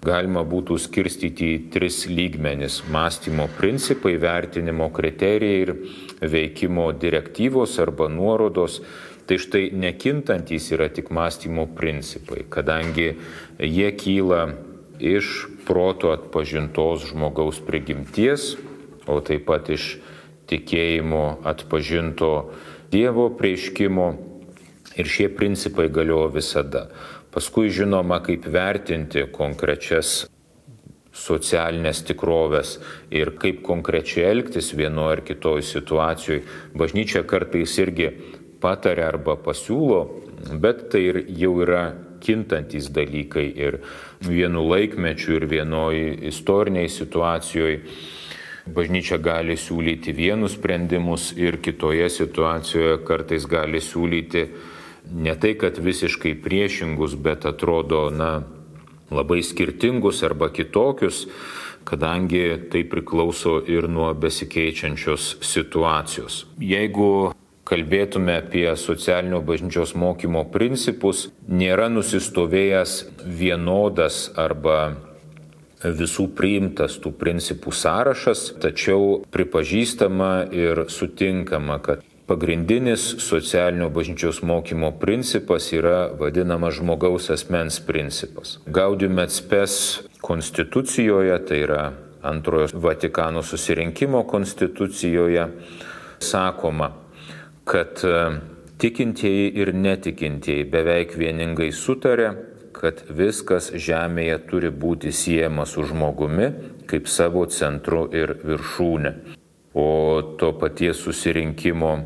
galima 0.04 0.44
būtų 0.44 0.76
skirstyti 0.80 1.48
į 1.54 1.62
tris 1.72 2.04
lygmenis- 2.06 2.82
mąstymo 2.94 3.48
principai, 3.58 4.16
vertinimo 4.20 4.90
kriterijai 4.90 5.62
ir 5.62 5.74
veikimo 6.20 6.92
direktyvos 6.92 7.78
arba 7.78 8.08
nuorodos. 8.08 8.80
Tai 9.26 9.36
štai 9.40 9.70
nekintantys 9.72 10.70
yra 10.72 10.88
tik 10.92 11.08
mąstymo 11.08 11.66
principai, 11.74 12.44
kadangi 12.44 13.16
jie 13.58 13.90
kyla 13.96 14.52
iš 15.00 15.48
proto 15.64 16.12
atpažintos 16.12 17.08
žmogaus 17.10 17.58
prigimties, 17.60 18.56
o 19.06 19.20
taip 19.20 19.46
pat 19.46 19.70
iš 19.70 19.98
tikėjimo 20.46 21.38
atpažinto 21.44 22.50
Dievo 22.94 23.30
prieiškimo 23.34 24.04
ir 24.94 25.08
šie 25.10 25.28
principai 25.34 25.88
galiojo 25.90 26.28
visada. 26.36 26.84
Paskui 27.34 27.72
žinoma, 27.74 28.20
kaip 28.22 28.44
vertinti 28.46 29.24
konkrečias 29.34 30.28
socialinės 31.14 32.04
tikrovės 32.06 32.76
ir 33.10 33.32
kaip 33.42 33.58
konkrečiai 33.66 34.28
elgtis 34.30 34.70
vienoje 34.78 35.16
ar 35.16 35.22
kitoje 35.26 35.64
situacijoje. 35.66 36.44
Bažnyčia 36.78 37.24
kartais 37.26 37.74
irgi 37.82 38.10
patarė 38.62 39.08
arba 39.08 39.34
pasiūlo, 39.34 40.00
bet 40.62 40.88
tai 40.92 41.02
ir 41.08 41.18
jau 41.42 41.56
yra 41.64 41.84
kintantis 42.24 42.86
dalykai 42.94 43.48
ir 43.66 43.80
vienu 44.22 44.62
laikmečiu 44.70 45.34
ir 45.38 45.48
vienoje 45.50 46.14
istoriniai 46.30 46.86
situacijoje. 46.88 47.80
Bažnyčia 48.74 49.18
gali 49.20 49.58
siūlyti 49.60 50.14
vienus 50.16 50.54
sprendimus 50.54 51.32
ir 51.36 51.58
kitoje 51.60 52.06
situacijoje 52.14 53.02
kartais 53.04 53.44
gali 53.50 53.82
siūlyti 53.84 54.46
ne 55.12 55.34
tai, 55.40 55.54
kad 55.58 55.78
visiškai 55.78 56.34
priešingus, 56.42 57.16
bet 57.20 57.46
atrodo, 57.46 58.08
na, 58.10 58.42
labai 59.10 59.42
skirtingus 59.42 60.22
arba 60.22 60.48
kitokius, 60.48 61.26
kadangi 61.84 62.70
tai 62.72 62.84
priklauso 62.88 63.58
ir 63.68 63.88
nuo 63.88 64.08
besikeičiančios 64.16 65.36
situacijos. 65.44 66.44
Jeigu 66.58 67.34
kalbėtume 67.68 68.38
apie 68.40 68.66
socialinio 68.76 69.40
bažnyčios 69.44 69.94
mokymo 69.96 70.44
principus, 70.52 71.28
nėra 71.48 71.90
nusistovėjęs 71.92 72.96
vienodas 73.24 74.30
arba 74.40 74.96
visų 75.84 76.30
priimtas 76.36 76.96
tų 77.00 77.12
principų 77.20 77.72
sąrašas, 77.76 78.54
tačiau 78.60 79.20
pripažįstama 79.32 80.32
ir 80.56 80.86
sutinkama, 80.88 81.78
kad 81.84 82.04
Pagrindinis 82.26 83.16
socialinio 83.18 83.90
bažnyčios 83.92 84.42
mokymo 84.42 84.90
principas 85.00 85.66
yra 85.72 86.08
vadinamas 86.20 86.78
žmogaus 86.78 87.28
asmens 87.30 87.80
principas. 87.84 88.58
Gaudium 88.66 89.18
et 89.18 89.30
spes 89.30 89.74
konstitucijoje, 90.24 91.36
tai 91.44 91.58
yra 91.66 91.82
antrojo 92.22 92.80
Vatikano 92.80 93.42
susirinkimo 93.42 94.22
konstitucijoje, 94.22 95.46
sakoma, 96.18 96.90
kad 97.64 98.00
e, 98.04 98.16
tikintieji 98.78 99.52
ir 99.60 99.74
netikintieji 99.76 100.64
beveik 100.64 101.16
vieningai 101.20 101.70
sutarė, 101.76 102.32
kad 102.72 103.04
viskas 103.08 103.68
žemėje 103.76 104.40
turi 104.48 104.72
būti 104.72 105.12
siejama 105.12 105.68
su 105.68 105.84
žmogumi 105.84 106.52
kaip 106.88 107.08
savo 107.08 107.44
centru 107.52 108.06
ir 108.16 108.38
viršūnė. 108.40 109.12
O 109.74 110.22
to 110.38 110.52
paties 110.58 111.02
susirinkimo 111.02 111.98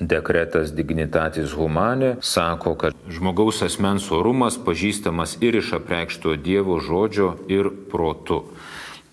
dekretas 0.00 0.72
dignitatis 0.74 1.52
humane 1.52 2.16
sako, 2.20 2.74
kad 2.74 2.94
žmogaus 3.10 3.62
asmens 3.62 4.10
orumas 4.14 4.58
pažįstamas 4.64 5.36
ir 5.40 5.58
iš 5.58 5.72
apreikšto 5.78 6.36
Dievo 6.36 6.78
žodžio 6.80 7.34
ir 7.48 7.70
protu. 7.90 8.42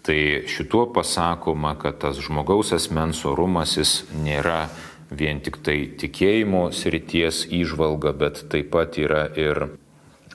Tai 0.06 0.46
šituo 0.48 0.86
pasakoma, 0.94 1.76
kad 1.82 1.98
tas 2.02 2.20
žmogaus 2.22 2.74
asmens 2.74 3.24
orumas 3.26 3.78
jis 3.78 4.04
nėra 4.14 4.68
vien 5.10 5.42
tik 5.42 5.58
tai 5.66 5.80
tikėjimo 5.98 6.70
srities 6.74 7.46
įžvalga, 7.50 8.14
bet 8.14 8.46
taip 8.50 8.70
pat 8.74 9.00
yra 9.02 9.26
ir 9.38 9.68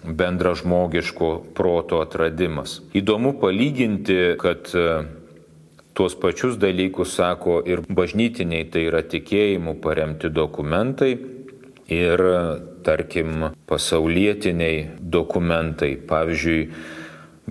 bendra 0.03 0.55
žmogiško 0.59 1.31
proto 1.55 2.01
atradimas. 2.03 2.81
Įdomu 2.97 3.35
palyginti, 3.39 4.37
kad 4.41 4.71
Tuos 6.01 6.15
pačius 6.17 6.55
dalykus 6.57 7.11
sako 7.13 7.59
ir 7.69 7.83
bažnytiniai, 7.85 8.65
tai 8.73 8.87
yra 8.89 9.03
tikėjimų 9.05 9.75
paremti 9.85 10.31
dokumentai 10.33 11.11
ir, 11.93 12.23
tarkim, 12.87 13.51
pasaulietiniai 13.69 14.79
dokumentai. 14.97 15.91
Pavyzdžiui, 16.09 16.63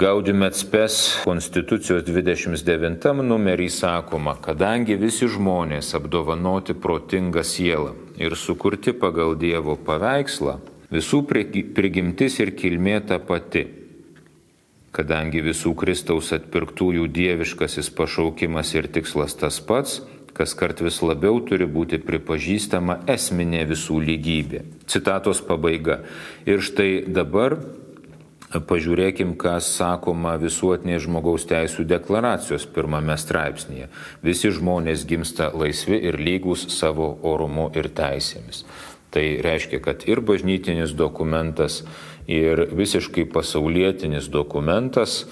Gaudium 0.02 0.48
et 0.48 0.58
spes 0.58 0.98
Konstitucijos 1.30 2.02
29 2.10 3.22
numerį 3.22 3.70
sakoma, 3.70 4.34
kadangi 4.42 4.98
visi 4.98 5.30
žmonės 5.30 5.94
apdovanoti 6.02 6.74
protingą 6.74 7.46
sielą 7.46 7.94
ir 8.18 8.34
sukurti 8.34 8.98
pagal 8.98 9.38
Dievo 9.38 9.78
paveikslą, 9.78 10.58
visų 10.90 11.22
prigimtis 11.30 12.42
ir 12.42 12.58
kilmė 12.58 12.98
ta 13.14 13.22
pati 13.22 13.68
kadangi 14.96 15.42
visų 15.46 15.76
Kristaus 15.78 16.32
atpirktųjų 16.36 17.08
dieviškasis 17.14 17.92
pašaukimas 17.98 18.74
ir 18.76 18.90
tikslas 18.92 19.36
tas 19.40 19.60
pats, 19.62 20.00
kas 20.34 20.56
kart 20.56 20.80
vis 20.82 21.02
labiau 21.04 21.42
turi 21.44 21.68
būti 21.68 22.00
pripažįstama 22.00 23.02
esminė 23.12 23.66
visų 23.70 24.00
lygybė. 24.08 24.64
Citatos 24.88 25.44
pabaiga. 25.44 26.00
Ir 26.48 26.64
štai 26.64 27.04
dabar 27.08 27.58
pažiūrėkim, 28.50 29.36
kas 29.38 29.68
sakoma 29.78 30.34
visuotinės 30.42 31.04
žmogaus 31.06 31.46
teisų 31.50 31.86
deklaracijos 31.90 32.66
pirmame 32.74 33.18
straipsnėje. 33.20 33.90
Visi 34.26 34.50
žmonės 34.56 35.06
gimsta 35.10 35.52
laisvi 35.54 36.00
ir 36.10 36.18
lygus 36.18 36.66
savo 36.74 37.12
orumu 37.22 37.70
ir 37.78 37.92
teisėmis. 37.94 38.64
Tai 39.14 39.26
reiškia, 39.42 39.82
kad 39.82 40.06
ir 40.10 40.22
bažnytinis 40.22 40.94
dokumentas, 40.98 41.84
ir 42.30 42.68
visiškai 42.78 43.26
pasaulietinis 43.34 44.30
dokumentas, 44.30 45.24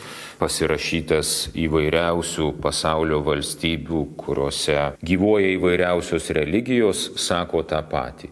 pasirašytas 0.41 1.51
įvairiausių 1.57 2.51
pasaulio 2.61 3.21
valstybių, 3.25 4.01
kuriuose 4.17 4.79
gyvoja 5.05 5.53
įvairiausios 5.55 6.31
religijos, 6.37 7.07
sako 7.21 7.61
tą 7.69 7.83
patį, 7.89 8.31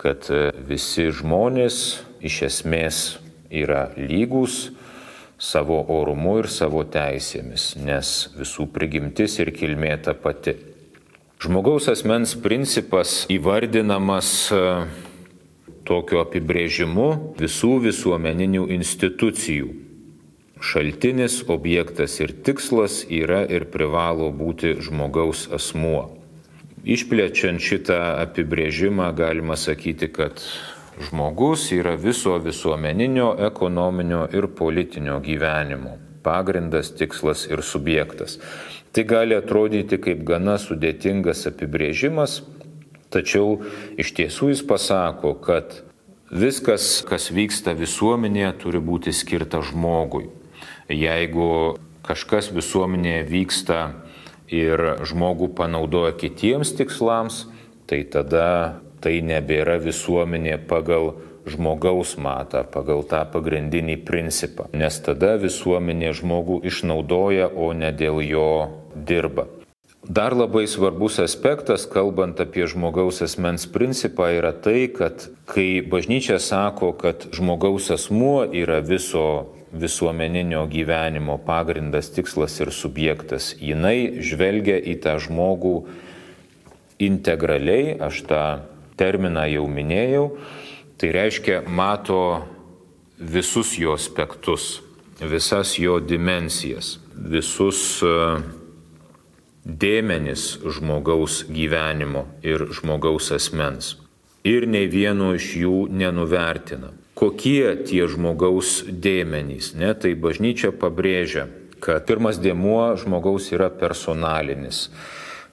kad 0.00 0.28
visi 0.68 1.10
žmonės 1.12 1.82
iš 2.24 2.42
esmės 2.48 3.04
yra 3.52 3.90
lygus 3.96 4.70
savo 5.38 5.82
orumu 5.92 6.38
ir 6.40 6.48
savo 6.48 6.82
teisėmis, 6.88 7.74
nes 7.76 8.14
visų 8.36 8.70
prigimtis 8.72 9.36
ir 9.42 9.52
kilmė 9.52 9.92
ta 10.04 10.16
pati. 10.16 10.56
Žmogaus 11.36 11.90
asmens 11.92 12.32
principas 12.40 13.26
įvardinamas 13.28 14.30
e, 14.56 14.60
tokiu 15.86 16.20
apibrėžimu 16.24 17.08
visų 17.40 17.72
visuomeninių 17.86 18.66
institucijų. 18.76 19.72
Šaltinis, 20.66 21.42
objektas 21.52 22.16
ir 22.24 22.32
tikslas 22.46 23.02
yra 23.12 23.42
ir 23.44 23.68
privalo 23.72 24.30
būti 24.32 24.76
žmogaus 24.82 25.46
asmuo. 25.52 26.16
Išplečiant 26.86 27.60
šitą 27.60 28.00
apibrėžimą 28.22 29.10
galima 29.18 29.58
sakyti, 29.58 30.08
kad 30.08 30.40
žmogus 31.08 31.68
yra 31.76 31.94
viso 32.00 32.38
visuomeninio, 32.40 33.34
ekonominio 33.50 34.24
ir 34.32 34.48
politinio 34.58 35.20
gyvenimo 35.20 35.96
pagrindas, 36.26 36.90
tikslas 36.98 37.46
ir 37.50 37.62
subjektas. 37.62 38.38
Tai 38.92 39.04
gali 39.04 39.36
atrodyti 39.36 39.98
kaip 40.02 40.24
gana 40.26 40.56
sudėtingas 40.58 41.44
apibrėžimas, 41.50 42.40
tačiau 43.16 43.62
iš 43.96 44.12
tiesų 44.20 44.52
jis 44.52 44.62
pasako, 44.68 45.34
kad 45.40 45.80
viskas, 46.30 47.00
kas 47.08 47.30
vyksta 47.32 47.74
visuomenėje, 47.78 48.52
turi 48.62 48.82
būti 48.82 49.14
skirta 49.16 49.62
žmogui. 49.64 50.28
Jeigu 50.92 51.78
kažkas 52.06 52.52
visuomenėje 52.54 53.26
vyksta 53.30 53.80
ir 54.52 54.82
žmogų 55.06 55.50
panaudoja 55.58 56.14
kitiems 56.14 56.76
tikslams, 56.78 57.46
tai 57.90 58.04
tada 58.10 58.82
tai 59.02 59.20
nebėra 59.22 59.78
visuomenė 59.82 60.58
pagal 60.66 61.14
žmogaus 61.46 62.16
matą, 62.18 62.64
pagal 62.66 63.04
tą 63.06 63.22
pagrindinį 63.30 64.00
principą. 64.06 64.66
Nes 64.74 64.98
tada 65.02 65.36
visuomenė 65.38 66.10
žmogų 66.18 66.58
išnaudoja, 66.66 67.52
o 67.54 67.70
ne 67.70 67.92
dėl 67.94 68.18
jo 68.26 68.48
dirba. 68.94 69.46
Dar 70.06 70.36
labai 70.36 70.68
svarbus 70.70 71.18
aspektas, 71.18 71.86
kalbant 71.90 72.38
apie 72.40 72.68
žmogaus 72.70 73.18
asmens 73.26 73.66
principą, 73.66 74.28
yra 74.38 74.52
tai, 74.54 74.86
kad 74.94 75.26
kai 75.50 75.82
bažnyčia 75.82 76.38
sako, 76.38 76.92
kad 76.94 77.26
žmogaus 77.34 77.90
asmuo 77.90 78.44
yra 78.46 78.78
viso 78.86 79.50
visuomeninio 79.76 80.62
gyvenimo 80.70 81.40
pagrindas, 81.42 82.12
tikslas 82.14 82.54
ir 82.62 82.70
subjektas, 82.72 83.50
jinai 83.58 84.22
žvelgia 84.22 84.78
į 84.78 84.94
tą 85.02 85.18
žmogų 85.26 85.74
integraliai, 87.02 87.98
aš 87.98 88.22
tą 88.30 88.44
terminą 88.96 89.42
jau 89.50 89.66
minėjau, 89.68 90.30
Tai 90.96 91.12
reiškia, 91.12 91.60
mato 91.68 92.46
visus 93.20 93.74
jo 93.76 93.92
aspektus, 93.92 94.80
visas 95.20 95.74
jo 95.76 95.98
dimensijas, 96.00 96.94
visus 97.12 98.00
e, 98.00 98.12
dėmenis 99.66 100.60
žmogaus 100.62 101.42
gyvenimo 101.50 102.26
ir 102.46 102.68
žmogaus 102.70 103.32
asmens. 103.34 103.96
Ir 104.46 104.68
nei 104.70 104.86
vieno 104.86 105.32
iš 105.34 105.50
jų 105.58 105.78
nenuvertina. 105.90 106.92
Kokie 107.18 107.74
tie 107.88 108.04
žmogaus 108.06 108.84
dėmenys? 108.86 109.72
Ne, 109.74 109.90
tai 109.98 110.14
bažnyčia 110.14 110.70
pabrėžia, 110.70 111.48
kad 111.82 112.06
pirmas 112.06 112.38
dėmuo 112.38 112.94
žmogaus 113.00 113.50
yra 113.56 113.70
personalinis. 113.72 114.86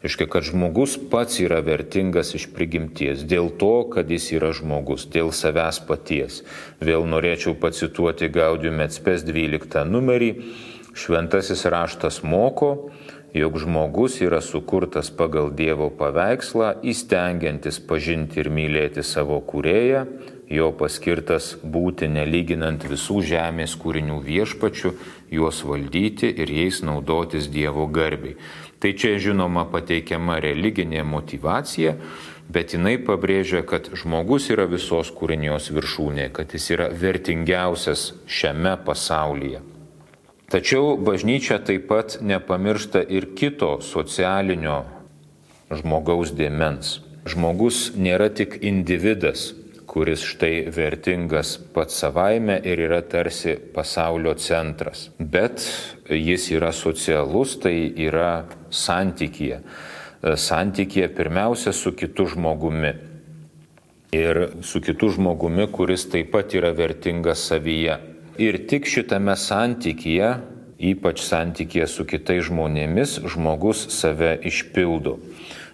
Iškia, 0.04 0.28
kad 0.28 0.44
žmogus 0.44 0.98
pats 1.10 1.40
yra 1.40 1.62
vertingas 1.64 2.34
iš 2.36 2.50
prigimties, 2.54 3.24
dėl 3.24 3.48
to, 3.56 3.88
kad 3.90 4.12
jis 4.12 4.28
yra 4.36 4.52
žmogus, 4.54 5.08
dėl 5.08 5.32
savęs 5.32 5.80
paties. 5.88 6.42
Vėl 6.84 7.08
norėčiau 7.08 7.56
pacituoti 7.56 8.28
Gaudium 8.28 8.84
Etspes 8.84 9.24
12 9.24 9.88
numerį. 9.88 10.34
Šventasis 10.94 11.64
raštas 11.72 12.20
moko, 12.28 12.92
jog 13.34 13.58
žmogus 13.58 14.20
yra 14.22 14.42
sukurtas 14.42 15.10
pagal 15.10 15.50
Dievo 15.58 15.90
paveikslą, 15.90 16.76
įstengiantis 16.86 17.80
pažinti 17.82 18.44
ir 18.44 18.50
mylėti 18.54 19.02
savo 19.04 19.40
kurėją, 19.42 20.06
jo 20.54 20.70
paskirtas 20.78 21.56
būti 21.64 22.10
nelyginant 22.14 22.86
visų 22.86 23.24
žemės 23.26 23.74
kūrinių 23.82 24.20
viešpačių, 24.22 24.94
juos 25.34 25.64
valdyti 25.66 26.30
ir 26.30 26.54
jais 26.54 26.84
naudotis 26.86 27.50
Dievo 27.50 27.88
garbiai. 27.90 28.38
Tai 28.78 28.94
čia 28.94 29.16
žinoma 29.18 29.66
pateikiama 29.72 30.38
religinė 30.44 31.02
motivacija, 31.08 31.96
bet 32.54 32.76
jinai 32.76 33.00
pabrėžia, 33.02 33.64
kad 33.66 33.90
žmogus 33.98 34.52
yra 34.54 34.68
visos 34.70 35.10
kūrinijos 35.16 35.72
viršūnė, 35.74 36.30
kad 36.36 36.54
jis 36.54 36.74
yra 36.76 36.92
vertingiausias 36.92 38.12
šiame 38.28 38.76
pasaulyje. 38.86 39.73
Tačiau 40.52 40.98
bažnyčia 41.00 41.60
taip 41.64 41.88
pat 41.90 42.20
nepamiršta 42.22 43.02
ir 43.08 43.32
kito 43.38 43.78
socialinio 43.82 44.84
žmogaus 45.74 46.34
dėmens. 46.36 47.00
Žmogus 47.24 47.94
nėra 47.96 48.28
tik 48.36 48.60
individas, 48.68 49.54
kuris 49.88 50.24
štai 50.26 50.68
vertingas 50.74 51.56
pats 51.74 51.96
savaime 52.02 52.58
ir 52.66 52.82
yra 52.88 53.02
tarsi 53.06 53.56
pasaulio 53.76 54.34
centras. 54.36 55.08
Bet 55.20 55.64
jis 56.10 56.50
yra 56.56 56.74
socialus, 56.76 57.56
tai 57.64 57.76
yra 58.02 58.46
santykėje. 58.74 59.62
Santykėje 60.24 61.10
pirmiausia 61.16 61.74
su 61.76 61.94
kitu 61.96 62.28
žmogumi. 62.34 62.94
Ir 64.14 64.40
su 64.62 64.82
kitu 64.84 65.10
žmogumi, 65.16 65.68
kuris 65.74 66.08
taip 66.12 66.32
pat 66.36 66.54
yra 66.58 66.74
vertingas 66.76 67.48
savyje. 67.50 67.98
Ir 68.42 68.58
tik 68.66 68.88
šitame 68.90 69.36
santykėje, 69.38 70.30
ypač 70.82 71.22
santykėje 71.22 71.86
su 71.92 72.06
kitais 72.10 72.48
žmonėmis, 72.48 73.20
žmogus 73.30 73.86
save 73.94 74.34
išpildo. 74.50 75.20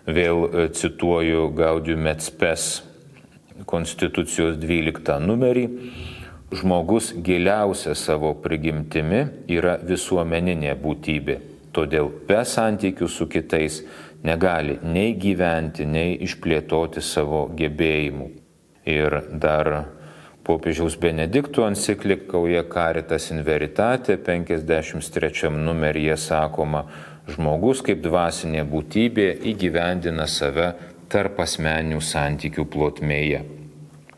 Vėl 0.10 0.68
cituoju 0.76 1.48
Gaudium 1.56 2.10
et 2.12 2.24
spes 2.26 2.82
Konstitucijos 3.70 4.58
12 4.60 5.20
numerį, 5.24 5.66
žmogus 6.52 7.14
giliausia 7.24 7.96
savo 7.96 8.34
prigimtimi 8.44 9.22
yra 9.48 9.78
visuomeninė 9.80 10.76
būtybė. 10.84 11.38
Todėl 11.72 12.10
be 12.28 12.42
santykių 12.44 13.08
su 13.08 13.28
kitais 13.30 13.84
negali 14.26 14.80
nei 14.84 15.14
gyventi, 15.16 15.86
nei 15.86 16.18
išplėtoti 16.26 17.04
savo 17.06 17.46
gebėjimų. 17.56 18.30
Ir 18.90 19.20
dar 19.32 19.70
popiežiaus 20.50 20.98
Benediktų 20.98 21.68
enciklikoje 21.68 22.64
Caritas 22.74 23.30
in 23.34 23.44
Veritate 23.46 24.18
53 24.18 25.52
numeryje 25.54 26.18
sakoma, 26.18 26.86
žmogus 27.30 27.84
kaip 27.86 28.02
dvasinė 28.02 28.66
būtybė 28.72 29.30
įgyvendina 29.52 30.26
save 30.26 30.72
tarp 31.10 31.42
asmeninių 31.46 32.02
santykių 32.02 32.66
plotmėje. 32.74 33.44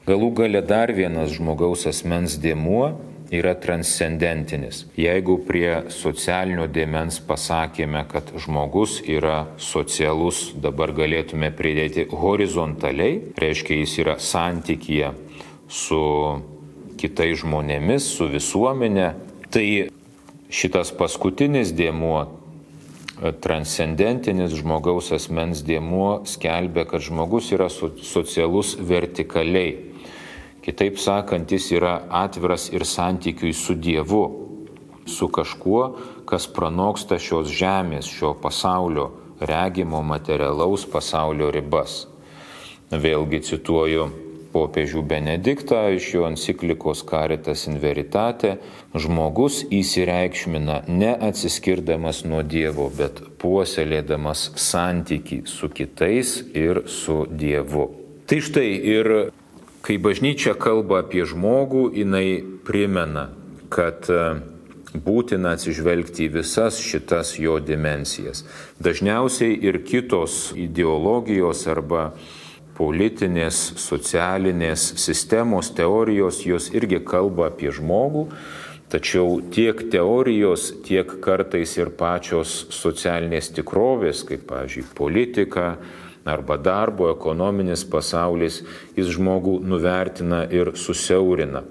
Galų 0.07 0.29
gale 0.39 0.61
dar 0.65 0.91
vienas 0.95 1.35
žmogaus 1.35 1.83
asmens 1.91 2.37
dėmuo 2.41 2.85
yra 3.31 3.53
transcendentinis. 3.55 4.85
Jeigu 4.99 5.37
prie 5.47 5.91
socialinio 5.93 6.65
dėmens 6.67 7.19
pasakėme, 7.27 8.03
kad 8.11 8.31
žmogus 8.43 8.97
yra 9.07 9.45
socialus, 9.59 10.49
dabar 10.63 10.91
galėtume 10.95 11.51
pridėti 11.55 12.07
horizontaliai, 12.11 13.19
reiškia 13.39 13.83
jis 13.83 13.99
yra 14.03 14.17
santykyje 14.19 15.13
su 15.71 16.01
kitais 16.99 17.39
žmonėmis, 17.41 18.11
su 18.17 18.27
visuomenė, 18.29 19.07
tai 19.51 19.65
šitas 20.51 20.91
paskutinis 20.95 21.71
dėmuo 21.73 22.27
transcendentinis 23.41 24.55
žmogaus 24.57 25.11
asmens 25.13 25.61
dėmuo 25.65 26.23
skelbia, 26.25 26.87
kad 26.89 27.03
žmogus 27.05 27.51
yra 27.53 27.69
socialus 27.69 28.73
vertikaliai. 28.81 29.75
Kitaip 30.65 30.97
sakant, 31.01 31.51
jis 31.51 31.71
yra 31.77 31.95
atviras 32.21 32.67
ir 32.73 32.85
santykiui 32.85 33.53
su 33.57 33.75
Dievu, 33.77 34.23
su 35.09 35.29
kažkuo, 35.33 35.83
kas 36.29 36.47
pranoksta 36.49 37.17
šios 37.21 37.49
žemės, 37.49 38.09
šio 38.09 38.35
pasaulio, 38.41 39.09
regimo 39.41 40.01
materialaus 40.05 40.85
pasaulio 40.89 41.49
ribas. 41.53 42.05
Vėlgi 42.91 43.41
cituoju 43.47 44.09
popiežių 44.53 45.01
Benediktą 45.07 45.81
iš 45.95 46.09
jo 46.15 46.27
enciklikos 46.29 47.03
Caritas 47.09 47.65
in 47.71 47.79
Veritate, 47.81 48.57
žmogus 48.93 49.61
įsireikšmina 49.71 50.83
neatsiskirdamas 50.91 52.23
nuo 52.27 52.43
Dievo, 52.43 52.89
bet 52.97 53.23
puoselėdamas 53.41 54.51
santyki 54.59 55.43
su 55.49 55.71
kitais 55.71 56.39
ir 56.53 56.83
su 56.87 57.23
Dievu. 57.29 57.89
Tai 58.27 58.39
štai 58.39 58.69
ir 58.95 59.11
kai 59.81 59.97
bažnyčia 59.97 60.53
kalba 60.59 61.01
apie 61.01 61.25
žmogų, 61.27 61.89
jinai 61.97 62.41
primena, 62.67 63.29
kad 63.73 64.07
e, 64.11 64.21
būtina 64.93 65.55
atsižvelgti 65.57 66.27
į 66.27 66.33
visas 66.37 66.77
šitas 66.83 67.33
jo 67.41 67.57
dimensijas. 67.63 68.43
Dažniausiai 68.83 69.55
ir 69.57 69.81
kitos 69.87 70.51
ideologijos 70.55 71.65
arba 71.71 72.11
politinės, 72.81 73.59
socialinės 73.77 74.87
sistemos, 74.97 75.69
teorijos, 75.77 76.41
jos 76.47 76.71
irgi 76.73 77.03
kalba 77.05 77.51
apie 77.51 77.69
žmogų, 77.75 78.25
tačiau 78.91 79.37
tiek 79.53 79.85
teorijos, 79.93 80.71
tiek 80.87 81.19
kartais 81.21 81.75
ir 81.77 81.93
pačios 81.99 82.65
socialinės 82.73 83.51
tikrovės, 83.53 84.25
kaip, 84.27 84.47
pavyzdžiui, 84.49 84.87
politika 84.97 85.75
arba 86.25 86.57
darbo, 86.57 87.11
ekonominis 87.13 87.85
pasaulis, 87.85 88.61
jis 88.97 89.13
žmogų 89.13 89.59
nuvertina 89.61 90.43
ir 90.49 90.73
susiaurina. 90.77 91.63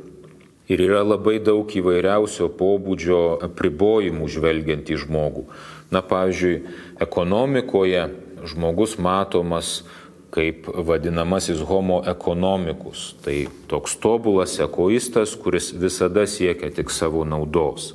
Ir 0.70 0.85
yra 0.87 1.03
labai 1.03 1.40
daug 1.42 1.66
įvairiausio 1.66 2.46
pobūdžio 2.55 3.40
apribojimų 3.49 4.29
žvelgiant 4.31 4.90
į 4.94 5.01
žmogų. 5.03 5.49
Na, 5.90 6.03
pavyzdžiui, 6.07 6.61
ekonomikoje 7.03 8.05
žmogus 8.46 8.94
matomas 9.03 9.81
kaip 10.31 10.69
vadinamasis 10.87 11.62
homo 11.66 12.01
ekonomikus. 12.07 13.14
Tai 13.25 13.49
toks 13.69 13.97
tobulas 14.03 14.59
egoistas, 14.62 15.35
kuris 15.37 15.73
visada 15.75 16.27
siekia 16.27 16.71
tik 16.75 16.90
savo 16.90 17.25
naudos. 17.25 17.95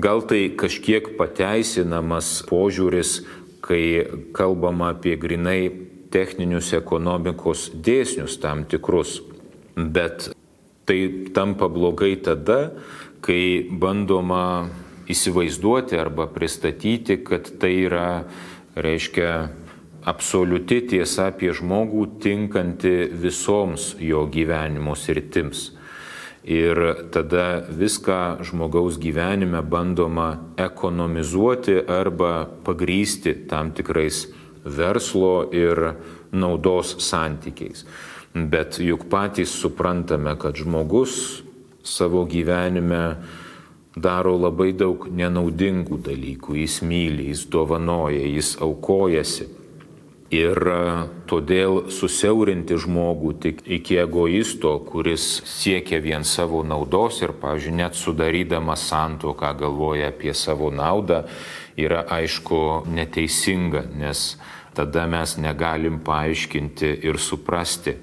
Gal 0.00 0.22
tai 0.24 0.48
kažkiek 0.56 1.12
pateisinamas 1.18 2.40
požiūris, 2.48 3.20
kai 3.60 4.06
kalbama 4.32 4.94
apie 4.94 5.16
grinai 5.20 5.70
techninius 6.10 6.72
ekonomikos 6.74 7.68
dėsnius 7.74 8.38
tam 8.40 8.64
tikrus. 8.64 9.20
Bet 9.76 10.30
tai 10.88 11.28
tampa 11.34 11.68
blogai 11.68 12.16
tada, 12.24 12.72
kai 13.20 13.68
bandoma 13.70 14.70
įsivaizduoti 15.10 15.98
arba 16.00 16.26
pristatyti, 16.30 17.20
kad 17.26 17.50
tai 17.60 17.74
yra, 17.84 18.24
reiškia, 18.78 19.30
absoliuti 20.08 20.80
tiesa 20.88 21.28
apie 21.30 21.52
žmogų 21.56 22.06
tinkanti 22.22 23.10
visoms 23.12 23.94
jo 24.00 24.24
gyvenimo 24.32 24.96
sritims. 24.96 25.70
Ir 26.40 26.78
tada 27.12 27.60
viską 27.68 28.40
žmogaus 28.48 28.96
gyvenime 28.96 29.60
bandoma 29.60 30.54
ekonomizuoti 30.56 31.82
arba 31.84 32.48
pagrysti 32.64 33.34
tam 33.48 33.74
tikrais 33.76 34.24
verslo 34.64 35.50
ir 35.52 35.92
naudos 36.32 36.96
santykiais. 37.04 37.84
Bet 38.32 38.78
juk 38.80 39.04
patys 39.10 39.52
suprantame, 39.52 40.32
kad 40.38 40.56
žmogus 40.56 41.42
savo 41.82 42.24
gyvenime 42.24 43.18
daro 43.96 44.36
labai 44.38 44.72
daug 44.72 45.08
nenaudingų 45.12 45.98
dalykų. 46.06 46.56
Jis 46.62 46.80
myli, 46.86 47.30
jis 47.34 47.44
dovanoja, 47.50 48.22
jis 48.22 48.54
aukojasi. 48.62 49.59
Ir 50.30 50.60
e, 50.70 50.74
todėl 51.26 51.88
susiaurinti 51.90 52.76
žmogų 52.78 53.32
tik 53.42 53.64
iki 53.66 53.96
egoisto, 53.98 54.76
kuris 54.86 55.24
siekia 55.42 55.98
vien 55.98 56.22
savo 56.22 56.62
naudos 56.62 57.18
ir, 57.24 57.32
pavyzdžiui, 57.34 57.74
net 57.80 57.98
sudarydamas 57.98 58.84
santoką 58.92 59.50
galvoja 59.58 60.12
apie 60.14 60.30
savo 60.38 60.70
naudą, 60.70 61.24
yra 61.74 62.04
aišku 62.14 62.86
neteisinga, 62.94 63.88
nes 63.98 64.36
tada 64.78 65.08
mes 65.10 65.34
negalim 65.42 65.98
paaiškinti 66.06 66.92
ir 67.10 67.18
suprasti 67.18 67.96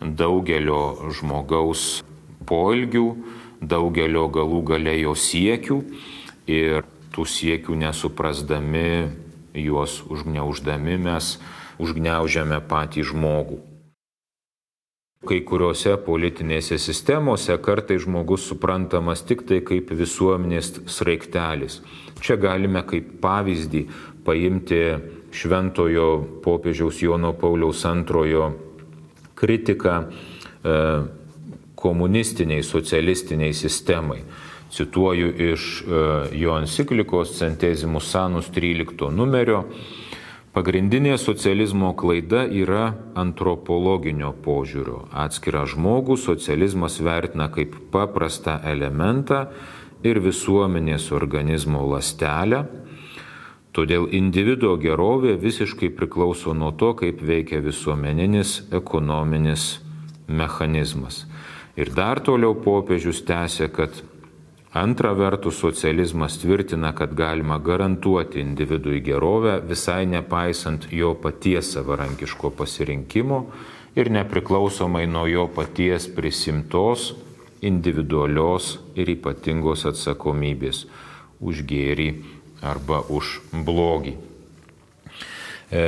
daugelio 0.00 1.12
žmogaus 1.12 2.00
poelgių, 2.48 3.04
daugelio 3.60 4.24
galų 4.32 4.62
galėjo 4.72 5.12
siekių 5.12 5.78
ir 6.48 6.88
tų 7.12 7.28
siekių 7.28 7.76
nesuprasdami 7.84 8.88
juos 9.56 10.00
užgneuždami 10.08 10.96
mes 11.04 11.36
užgneužiame 11.82 12.60
patį 12.68 13.06
žmogų. 13.10 13.58
Kai 15.26 15.40
kuriuose 15.42 15.96
politinėse 16.06 16.76
sistemose 16.78 17.56
kartai 17.58 17.96
žmogus 17.98 18.44
suprantamas 18.46 19.24
tik 19.26 19.42
tai 19.48 19.58
kaip 19.64 19.90
visuomenės 19.90 20.74
sraigtelis. 20.92 21.80
Čia 22.22 22.36
galime 22.38 22.84
kaip 22.86 23.16
pavyzdį 23.24 23.82
paimti 24.26 24.82
šventojo 25.36 26.08
popiežiaus 26.44 27.02
Jono 27.02 27.32
Pauliaus 27.36 27.84
antrojo 27.88 28.52
kritiką 29.36 29.96
e, 30.02 30.76
komunistiniai, 31.74 32.62
socialistiniai 32.62 33.54
sistemai. 33.54 34.22
Cituoju 34.72 35.32
iš 35.52 35.66
e, 35.82 36.00
jo 36.40 36.56
enciklikos 36.58 37.36
Centezimus 37.38 38.10
Sanus 38.10 38.50
13 38.54 39.10
numerio. 39.10 39.64
Pagrindinė 40.56 41.18
socializmo 41.20 41.90
klaida 42.00 42.46
yra 42.48 42.94
antropologinio 43.20 44.30
požiūrio. 44.40 45.02
Atskirą 45.12 45.66
žmogų 45.68 46.14
socializmas 46.16 46.96
vertina 47.04 47.50
kaip 47.52 47.74
paprastą 47.92 48.54
elementą 48.64 49.42
ir 50.00 50.22
visuomenės 50.24 51.10
organizmo 51.12 51.82
lastelę. 51.90 52.62
Todėl 53.76 54.08
individuo 54.16 54.78
gerovė 54.80 55.36
visiškai 55.44 55.90
priklauso 55.92 56.56
nuo 56.56 56.72
to, 56.72 56.94
kaip 57.02 57.20
veikia 57.20 57.60
visuomeninis 57.60 58.62
ekonominis 58.80 59.66
mechanizmas. 60.24 61.26
Ir 61.76 61.92
dar 61.92 62.24
toliau 62.24 62.56
popiežius 62.56 63.20
tęsė, 63.28 63.68
kad 63.76 64.00
Antra 64.76 65.12
vertus, 65.16 65.56
socializmas 65.56 66.36
tvirtina, 66.38 66.92
kad 66.92 67.14
galima 67.16 67.56
garantuoti 67.58 68.40
individui 68.40 69.00
gerovę 69.00 69.60
visai 69.64 70.04
nepaisant 70.06 70.84
jo 70.92 71.14
paties 71.14 71.70
savarankiško 71.72 72.50
pasirinkimo 72.58 73.40
ir 73.96 74.10
nepriklausomai 74.12 75.06
nuo 75.06 75.24
jo 75.26 75.46
paties 75.48 76.10
prisimtos 76.12 77.14
individualios 77.64 78.76
ir 79.00 79.14
ypatingos 79.16 79.86
atsakomybės 79.88 80.84
už 81.40 81.64
gėrį 81.64 82.10
arba 82.60 83.00
už 83.08 83.40
blogį. 83.64 84.16
E, 85.72 85.84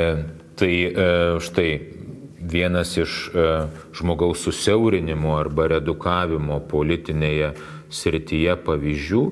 tai 0.57 0.74
e, 0.88 1.09
štai 1.44 1.70
vienas 2.40 2.96
iš 2.96 3.24
e, 3.29 3.48
žmogaus 4.01 4.40
susiaurinimo 4.48 5.37
arba 5.37 5.68
redukavimo 5.77 6.62
politinėje 6.70 7.53
srityje 7.90 8.57
pavyzdžių, 8.66 9.22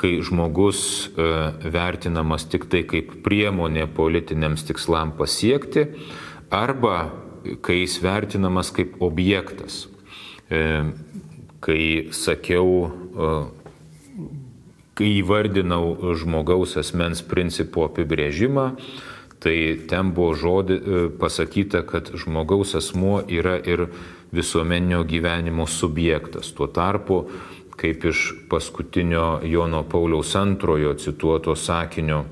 kai 0.00 0.18
žmogus 0.24 0.80
e, 1.06 1.26
vertinamas 1.70 2.46
tik 2.50 2.66
tai 2.70 2.82
kaip 2.88 3.12
priemonė 3.24 3.86
politiniams 3.94 4.66
tikslam 4.66 5.14
pasiekti, 5.18 5.86
arba 6.52 7.12
kai 7.64 7.82
jis 7.82 7.98
vertinamas 8.02 8.72
kaip 8.74 8.98
objektas. 9.04 9.84
E, 10.50 10.60
kai 11.64 11.82
sakiau, 12.12 12.90
e, 13.14 13.32
kai 14.98 15.10
įvardinau 15.20 16.14
žmogaus 16.18 16.76
asmens 16.80 17.24
principų 17.26 17.88
apibrėžimą, 17.88 18.68
tai 19.44 19.56
ten 19.90 20.12
buvo 20.16 20.32
žodį 20.40 20.76
pasakyta, 21.20 21.82
kad 21.84 22.08
žmogaus 22.16 22.72
asmuo 22.78 23.18
yra 23.28 23.58
ir 23.60 23.88
visuomeninio 24.34 25.02
gyvenimo 25.04 25.66
subjektas. 25.68 26.52
Tuo 26.56 26.66
tarpu 26.66 27.26
kaip 27.84 28.04
iš 28.08 28.32
paskutinio 28.48 29.42
Jono 29.44 29.82
Pauliaus 29.84 30.32
antrojo 30.40 30.94
cituoto 30.96 31.52
sakinio 31.54 32.24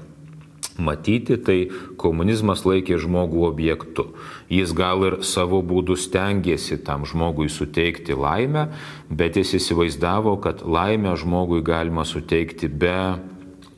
matyti, 0.81 1.37
tai 1.37 1.57
komunizmas 2.01 2.63
laikė 2.65 2.97
žmogų 3.03 3.43
objektu. 3.45 4.07
Jis 4.49 4.73
gal 4.77 5.05
ir 5.05 5.19
savo 5.29 5.61
būdų 5.61 5.99
stengiasi 6.01 6.79
tam 6.87 7.05
žmogui 7.09 7.51
suteikti 7.53 8.17
laimę, 8.17 8.71
bet 9.11 9.37
jis 9.37 9.59
įsivaizdavo, 9.61 10.39
kad 10.41 10.65
laimę 10.65 11.13
žmogui 11.21 11.61
galima 11.67 12.07
suteikti 12.09 12.73
be 12.73 12.97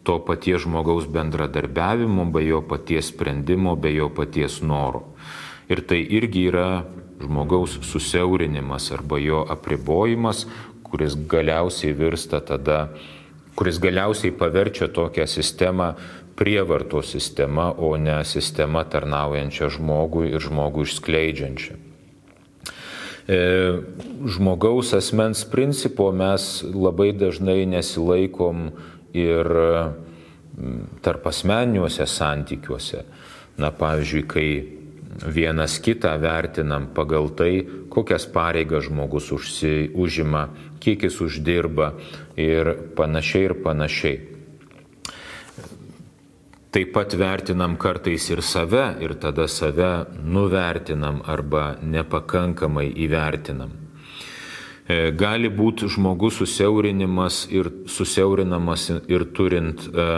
to 0.07 0.21
paties 0.23 0.63
žmogaus 0.63 1.09
bendradarbiavimo, 1.11 2.29
be 2.31 2.45
jo 2.47 2.63
paties 2.63 3.11
sprendimo, 3.11 3.75
be 3.75 3.97
jo 3.97 4.13
paties 4.15 4.61
noro. 4.63 5.09
Ir 5.67 5.81
tai 5.89 6.05
irgi 6.05 6.51
yra 6.53 6.85
žmogaus 7.25 7.79
susiaurinimas 7.83 8.91
arba 8.93 9.19
jo 9.19 9.43
apribojimas, 9.49 10.45
kuris 10.95 11.17
galiausiai 11.27 11.91
virsta 11.99 12.39
tada, 12.39 12.85
kuris 13.59 13.81
galiausiai 13.83 14.31
paverčia 14.31 14.87
tokią 14.87 15.27
sistemą 15.27 15.89
prievarto 16.39 17.03
sistema, 17.03 17.73
o 17.75 17.97
ne 17.99 18.21
sistema 18.23 18.85
tarnaujančia 18.87 19.73
žmogui 19.75 20.31
ir 20.31 20.43
žmogų 20.47 20.87
išskleidžiančia. 20.87 21.75
E, 23.27 23.41
žmogaus 24.37 24.95
asmens 24.95 25.43
principo 25.51 26.13
mes 26.15 26.63
labai 26.63 27.11
dažnai 27.11 27.65
nesilaikom 27.75 28.71
ir 29.19 29.51
tarp 31.03 31.27
asmeniniuose 31.27 32.07
santykiuose. 32.07 33.03
Na, 33.59 33.75
pavyzdžiui, 33.75 34.25
kai 34.31 34.49
vienas 35.23 35.79
kitą 35.79 36.17
vertinam 36.21 36.89
pagal 36.95 37.31
tai, 37.37 37.65
kokias 37.91 38.27
pareigas 38.27 38.89
žmogus 38.89 39.31
užsi, 39.33 39.91
užima, 39.95 40.49
kiek 40.81 41.07
jis 41.07 41.21
uždirba 41.21 41.95
ir 42.37 42.75
panašiai 42.97 43.51
ir 43.51 43.55
panašiai. 43.65 44.21
Taip 46.75 46.91
pat 46.91 47.15
vertinam 47.15 47.77
kartais 47.79 48.27
ir 48.35 48.43
save 48.43 48.97
ir 49.01 49.15
tada 49.23 49.47
save 49.47 50.07
nuvertinam 50.19 51.21
arba 51.23 51.77
nepakankamai 51.83 52.89
įvertinam. 52.99 53.71
E, 54.85 55.13
gali 55.15 55.49
būti 55.49 55.87
žmogus 55.89 56.41
susiaurinimas 56.43 57.45
ir 57.55 57.71
susiaurinamas 57.87 58.91
ir 59.07 59.25
turint 59.33 59.87
e, 59.87 60.09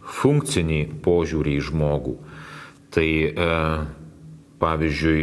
funkcinį 0.00 0.80
požiūrį 1.04 1.58
į 1.60 1.66
žmogų. 1.68 2.16
Tai 2.90 3.06
e, 3.06 3.50
pavyzdžiui, 4.60 5.22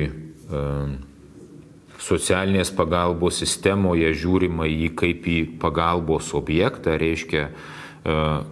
socialinės 2.00 2.72
pagalbos 2.72 3.42
sistemoje 3.42 4.14
žiūrima 4.16 4.68
į 4.70 4.94
kaip 4.96 5.28
į 5.28 5.40
pagalbos 5.60 6.32
objektą, 6.38 6.96
reiškia 6.96 7.50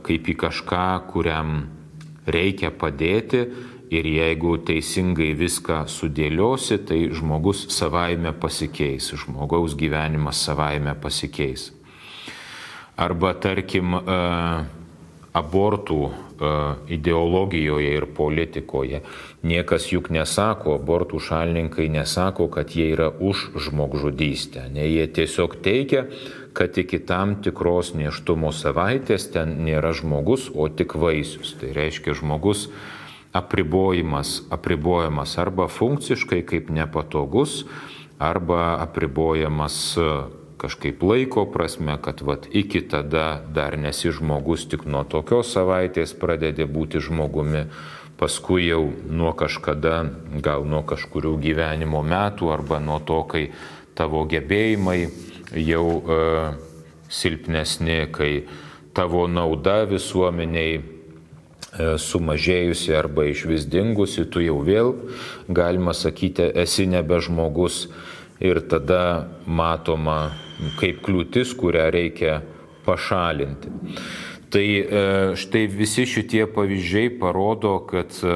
kaip 0.04 0.28
į 0.28 0.36
kažką, 0.42 0.88
kuriam 1.08 1.54
reikia 2.28 2.74
padėti 2.76 3.46
ir 3.94 4.08
jeigu 4.10 4.58
teisingai 4.66 5.32
viską 5.38 5.86
sudėliosi, 5.92 6.80
tai 6.88 7.00
žmogus 7.14 7.66
savaime 7.74 8.34
pasikeis, 8.34 9.12
žmogaus 9.24 9.78
gyvenimas 9.78 10.42
savaime 10.44 10.96
pasikeis. 11.00 11.70
Arba 12.98 13.34
tarkim, 13.36 13.96
abortų 15.36 16.02
e, 16.08 16.25
ideologijoje 16.88 17.94
ir 17.98 18.06
politikoje. 18.16 19.02
Niekas 19.44 19.92
juk 19.92 20.10
nesako, 20.14 20.76
abortų 20.80 21.20
šalininkai 21.22 21.88
nesako, 21.94 22.48
kad 22.52 22.76
jie 22.76 22.90
yra 22.96 23.12
už 23.12 23.52
žmogžudystę. 23.68 24.68
Ne, 24.74 24.88
jie 24.90 25.08
tiesiog 25.08 25.58
teigia, 25.64 26.06
kad 26.56 26.78
iki 26.78 27.00
tam 27.04 27.38
tikros 27.44 27.94
neštumo 27.96 28.52
savaitės 28.56 29.28
ten 29.34 29.58
nėra 29.68 29.92
žmogus, 29.96 30.50
o 30.56 30.68
tik 30.70 30.96
vaisius. 30.96 31.56
Tai 31.60 31.74
reiškia 31.76 32.16
žmogus 32.16 32.70
apribojimas, 33.36 34.46
apribojamas 34.50 35.38
arba 35.38 35.68
funkciškai 35.68 36.46
kaip 36.48 36.72
nepatogus, 36.72 37.66
arba 38.20 38.78
apribojamas 38.80 39.98
kažkaip 40.58 41.04
laiko 41.04 41.46
prasme, 41.52 41.98
kad 42.02 42.22
vat, 42.22 42.48
iki 42.52 42.82
tada 42.88 43.42
dar 43.54 43.78
nesi 43.78 44.12
žmogus, 44.12 44.66
tik 44.72 44.86
nuo 44.88 45.04
tokios 45.04 45.52
savaitės 45.54 46.16
pradedi 46.18 46.66
būti 46.66 47.02
žmogumi, 47.04 47.66
paskui 48.20 48.70
jau 48.70 48.94
nuo 49.12 49.34
kažkada, 49.36 50.06
gal 50.44 50.64
nuo 50.68 50.84
kažkurių 50.88 51.36
gyvenimo 51.44 52.02
metų 52.06 52.52
arba 52.54 52.80
nuo 52.80 53.02
to, 53.04 53.22
kai 53.28 53.50
tavo 53.96 54.24
gebėjimai 54.32 55.00
jau 55.60 55.88
e, 56.00 56.20
silpnesni, 57.12 58.06
kai 58.16 58.46
tavo 58.96 59.26
nauda 59.28 59.84
visuomeniai 59.90 60.80
e, 60.80 60.84
sumažėjusi 62.00 62.96
arba 62.96 63.28
iš 63.32 63.46
vis 63.52 63.68
dingusi, 63.68 64.24
tu 64.32 64.44
jau 64.44 64.62
vėl, 64.64 64.96
galima 65.52 65.94
sakyti, 65.94 66.48
esi 66.64 66.88
nebe 66.88 67.20
žmogus. 67.20 67.88
Ir 68.44 68.60
tada 68.68 69.30
matoma 69.48 70.34
kaip 70.80 71.02
kliūtis, 71.06 71.54
kurią 71.58 71.90
reikia 71.94 72.40
pašalinti. 72.86 73.74
Tai 74.54 74.66
e, 74.66 74.86
štai 75.36 75.66
visi 75.68 76.06
šitie 76.08 76.46
pavyzdžiai 76.48 77.12
parodo, 77.20 77.80
kad 77.90 78.14
e, 78.24 78.36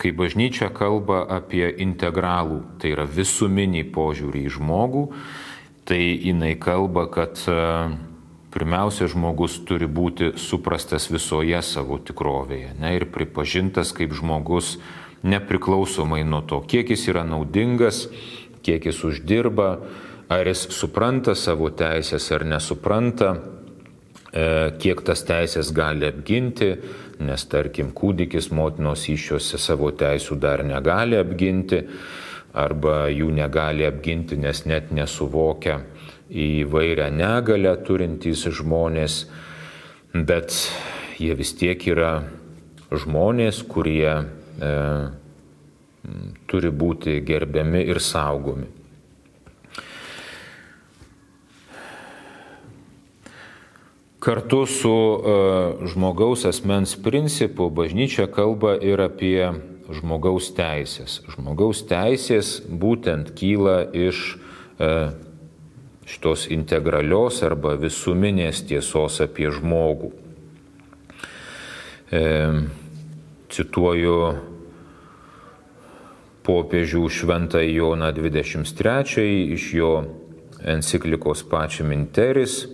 kai 0.00 0.12
bažnyčia 0.16 0.70
kalba 0.74 1.22
apie 1.28 1.68
integralų, 1.84 2.62
tai 2.80 2.94
yra 2.96 3.04
visuminį 3.04 3.84
požiūrį 3.94 4.46
į 4.48 4.54
žmogų, 4.56 5.04
tai 5.86 6.00
jinai 6.00 6.54
kalba, 6.58 7.04
kad 7.12 7.38
e, 7.46 7.58
pirmiausia, 8.50 9.10
žmogus 9.12 9.60
turi 9.68 9.86
būti 9.86 10.32
suprastas 10.40 11.10
visoje 11.12 11.60
savo 11.62 12.00
tikrovėje 12.02 12.74
ne, 12.80 12.96
ir 12.98 13.06
pripažintas 13.12 13.94
kaip 13.94 14.16
žmogus 14.16 14.78
nepriklausomai 15.22 16.24
nuo 16.24 16.40
to, 16.48 16.62
kiek 16.64 16.90
jis 16.90 17.06
yra 17.12 17.26
naudingas, 17.28 18.06
kiek 18.64 18.88
jis 18.88 19.04
uždirba, 19.04 19.70
ar 20.30 20.46
jis 20.46 20.68
supranta 20.70 21.34
savo 21.34 21.72
teisės 21.74 22.28
ar 22.36 22.44
nesupranta, 22.46 23.32
e, 23.34 24.44
kiek 24.78 25.02
tas 25.02 25.24
teisės 25.26 25.72
gali 25.74 26.06
apginti, 26.06 26.70
nes 27.26 27.44
tarkim 27.50 27.90
kūdikis 27.90 28.52
motinos 28.54 29.08
iššiose 29.10 29.58
savo 29.58 29.90
teisų 29.90 30.38
dar 30.38 30.62
negali 30.64 31.18
apginti 31.18 31.82
arba 32.54 33.10
jų 33.10 33.32
negali 33.34 33.86
apginti, 33.86 34.38
nes 34.38 34.64
net 34.70 34.94
nesuvokia 34.94 35.80
įvairią 36.30 37.10
negalę 37.10 37.74
turintys 37.86 38.46
žmonės, 38.54 39.24
bet 40.14 40.54
jie 41.18 41.34
vis 41.34 41.56
tiek 41.58 41.82
yra 41.90 42.20
žmonės, 42.90 43.64
kurie 43.66 44.14
e, 44.14 44.74
turi 46.46 46.70
būti 46.70 47.18
gerbiami 47.26 47.88
ir 47.90 47.98
saugomi. 47.98 48.79
Kartu 54.20 54.66
su 54.68 54.92
uh, 54.92 55.86
žmogaus 55.88 56.44
asmens 56.44 56.92
principu 57.00 57.70
bažnyčia 57.72 58.26
kalba 58.28 58.74
ir 58.76 59.00
apie 59.00 59.48
žmogaus 59.90 60.50
teisės. 60.54 61.22
Žmogaus 61.32 61.80
teisės 61.88 62.58
būtent 62.68 63.32
kyla 63.38 63.82
iš 63.96 64.36
uh, 64.36 65.16
šitos 66.10 66.48
integralios 66.50 67.40
arba 67.46 67.76
visuminės 67.78 68.64
tiesos 68.66 69.20
apie 69.22 69.50
žmogų. 69.54 70.10
E, 72.10 72.22
cituoju 73.54 74.16
popiežių 76.46 77.04
Šventą 77.14 77.62
Joną 77.62 78.10
23 78.16 79.26
iš 79.54 79.68
jo 79.78 79.92
enciklikos 80.66 81.44
pačiam 81.46 81.94
interis. 81.94 82.64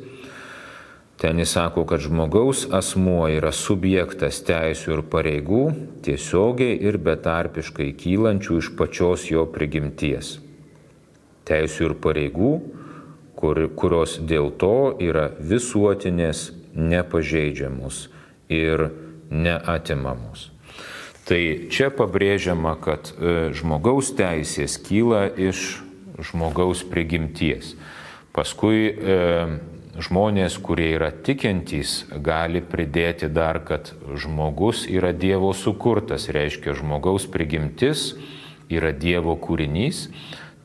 Ten 1.17 1.39
jis 1.41 1.55
sako, 1.57 1.87
kad 1.89 2.01
žmogaus 2.05 2.67
asmuo 2.77 3.25
yra 3.33 3.49
subjektas 3.53 4.43
teisų 4.45 4.99
ir 4.99 5.03
pareigų 5.09 5.63
tiesiogiai 6.05 6.75
ir 6.77 6.99
betarpiškai 7.01 7.95
kylančių 7.97 8.59
iš 8.61 8.75
pačios 8.77 9.25
jo 9.31 9.47
prigimties. 9.49 10.35
Teisų 11.49 11.89
ir 11.89 11.95
pareigų, 12.05 12.51
kur, 13.37 13.63
kurios 13.79 14.19
dėl 14.21 14.51
to 14.61 14.97
yra 15.01 15.31
visuotinės, 15.41 16.51
nepažeidžiamos 16.77 18.11
ir 18.53 18.91
neatimamos. 19.33 20.51
Tai 21.27 21.41
čia 21.73 21.89
pabrėžiama, 21.91 22.77
kad 22.79 23.09
e, 23.17 23.55
žmogaus 23.57 24.13
teisės 24.15 24.77
kyla 24.79 25.25
iš 25.33 25.81
žmogaus 26.29 26.85
prigimties. 26.87 27.73
Paskui 28.37 28.93
e, 28.93 29.17
žmonės, 30.03 30.59
kurie 30.63 30.91
yra 30.97 31.11
tikintys, 31.11 32.05
gali 32.23 32.61
pridėti 32.65 33.29
dar, 33.33 33.63
kad 33.65 33.93
žmogus 34.17 34.85
yra 34.91 35.13
Dievo 35.17 35.53
sukurtas, 35.57 36.29
reiškia 36.33 36.77
žmogaus 36.77 37.29
prigimtis 37.31 38.13
yra 38.73 38.93
Dievo 38.93 39.37
kūrinys, 39.39 40.07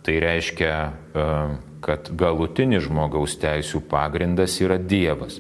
tai 0.05 0.17
reiškia, 0.23 0.73
e, 1.13 1.25
kad 1.81 2.09
galutinis 2.17 2.85
žmogaus 2.87 3.37
teisų 3.41 3.83
pagrindas 3.89 4.59
yra 4.61 4.77
Dievas. 4.77 5.39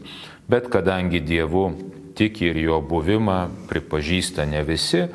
Bet 0.49 0.69
kadangi 0.73 1.21
Dievu 1.21 1.71
tiki 2.17 2.51
ir 2.51 2.59
jo 2.61 2.81
buvimą 2.85 3.67
pripažįsta 3.69 4.45
ne 4.45 4.63
visi, 4.67 5.07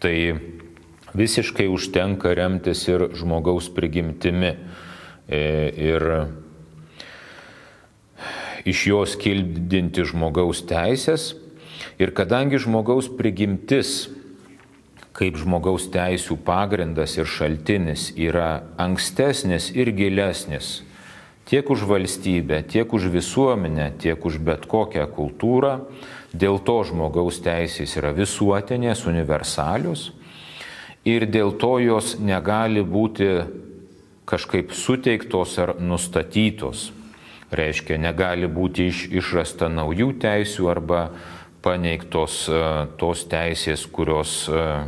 tai 0.00 0.16
visiškai 1.14 1.66
užtenka 1.70 2.34
remtis 2.34 2.86
ir 2.88 3.10
žmogaus 3.18 3.70
prigimtimi. 3.74 4.54
E, 5.30 5.42
ir 5.78 6.06
iš 8.68 8.86
jos 8.90 9.16
kildinti 9.20 10.04
žmogaus 10.08 10.64
teisės. 10.68 11.34
Ir 12.00 12.12
kadangi 12.16 12.60
žmogaus 12.60 13.08
prigimtis 13.12 14.10
kaip 15.16 15.36
žmogaus 15.36 15.88
teisų 15.92 16.38
pagrindas 16.46 17.16
ir 17.18 17.28
šaltinis 17.28 18.12
yra 18.16 18.62
ankstesnis 18.80 19.72
ir 19.74 19.90
gilesnis 19.92 20.80
tiek 21.50 21.66
už 21.66 21.82
valstybę, 21.82 22.60
tiek 22.70 22.92
už 22.94 23.08
visuomenę, 23.10 23.88
tiek 23.98 24.22
už 24.22 24.36
bet 24.38 24.68
kokią 24.70 25.08
kultūrą, 25.10 25.72
Dėl 26.30 26.60
to 26.62 26.76
žmogaus 26.86 27.40
teisės 27.42 27.96
yra 27.98 28.12
visuotinės, 28.14 29.02
universalius 29.10 30.10
ir 31.02 31.26
dėl 31.26 31.56
to 31.58 31.78
jos 31.82 32.18
negali 32.22 32.84
būti 32.86 33.26
kažkaip 34.30 34.70
suteiktos 34.70 35.56
ar 35.58 35.74
nustatytos. 35.82 36.92
Reiškia, 37.50 37.98
negali 37.98 38.46
būti 38.46 38.86
iš, 38.90 39.04
išrasta 39.22 39.68
naujų 39.72 40.12
teisių 40.22 40.70
arba 40.70 41.02
paneigtos 41.64 42.44
uh, 42.48 42.86
tos 43.00 43.24
teisės, 43.28 43.84
kurios 43.90 44.44
uh, 44.48 44.86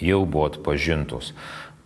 jau 0.00 0.24
buvo 0.26 0.48
atpažintos. 0.50 1.32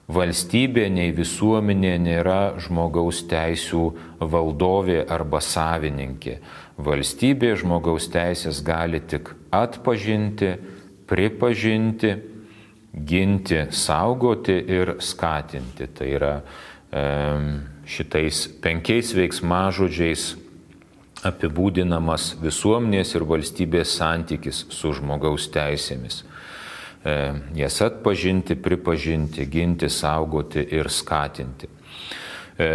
Valstybė 0.08 0.86
nei 0.88 1.12
visuomenė 1.12 1.92
nėra 2.00 2.40
žmogaus 2.64 3.20
teisų 3.28 3.82
valdovė 4.24 5.02
arba 5.04 5.42
savininkė. 5.44 6.38
Valstybė 6.80 7.52
žmogaus 7.60 8.08
teisės 8.08 8.62
gali 8.64 9.02
tik 9.04 9.28
atpažinti, 9.52 10.54
pripažinti, 11.08 12.14
ginti, 13.04 13.66
saugoti 13.68 14.56
ir 14.78 14.94
skatinti. 15.04 15.90
Tai 15.92 16.08
yra 16.08 16.32
e, 16.40 17.04
šitais 17.88 18.44
penkiais 18.62 19.14
veiksmažodžiais 19.16 20.34
apibūdinamas 21.26 22.34
visuomenės 22.42 23.14
ir 23.16 23.24
valstybės 23.26 23.96
santykis 23.98 24.66
su 24.74 24.92
žmogaus 24.94 25.48
teisėmis. 25.54 26.20
E, 27.02 27.16
jas 27.58 27.80
atpažinti, 27.82 28.58
pripažinti, 28.60 29.46
ginti, 29.50 29.90
saugoti 29.90 30.62
ir 30.78 30.92
skatinti. 30.92 31.70
E, 32.58 32.70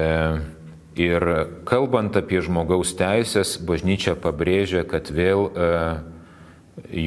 Ir 0.94 1.24
kalbant 1.66 2.14
apie 2.14 2.38
žmogaus 2.46 2.92
teisės, 2.94 3.56
bažnyčia 3.58 4.14
pabrėžia, 4.14 4.84
kad 4.86 5.10
vėl 5.10 5.48
e, 5.50 5.70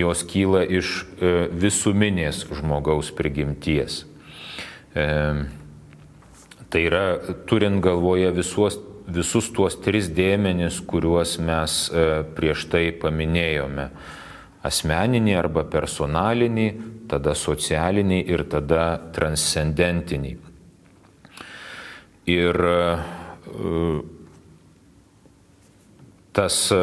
jos 0.03 0.25
kyla 0.27 0.65
iš 0.67 1.05
visuminės 1.55 2.43
žmogaus 2.51 3.13
prigimties. 3.15 4.03
Tai 6.71 6.83
yra, 6.83 7.19
turint 7.47 7.79
galvoje 7.83 8.31
visuos, 8.35 8.81
visus 9.07 9.53
tuos 9.55 9.77
tris 9.85 10.09
dėmenis, 10.11 10.81
kuriuos 10.83 11.37
mes 11.39 11.77
e, 11.95 12.07
prieš 12.35 12.67
tai 12.73 12.89
paminėjome- 12.91 13.91
asmeninį 14.67 15.37
arba 15.39 15.63
personalinį, 15.71 16.67
tada 17.07 17.37
socialinį 17.39 18.19
ir 18.27 18.43
tada 18.51 18.99
transcendentinį. 19.15 20.33
Ir 22.35 22.59
e, 22.59 22.81
tas 26.35 26.59
e, 26.75 26.83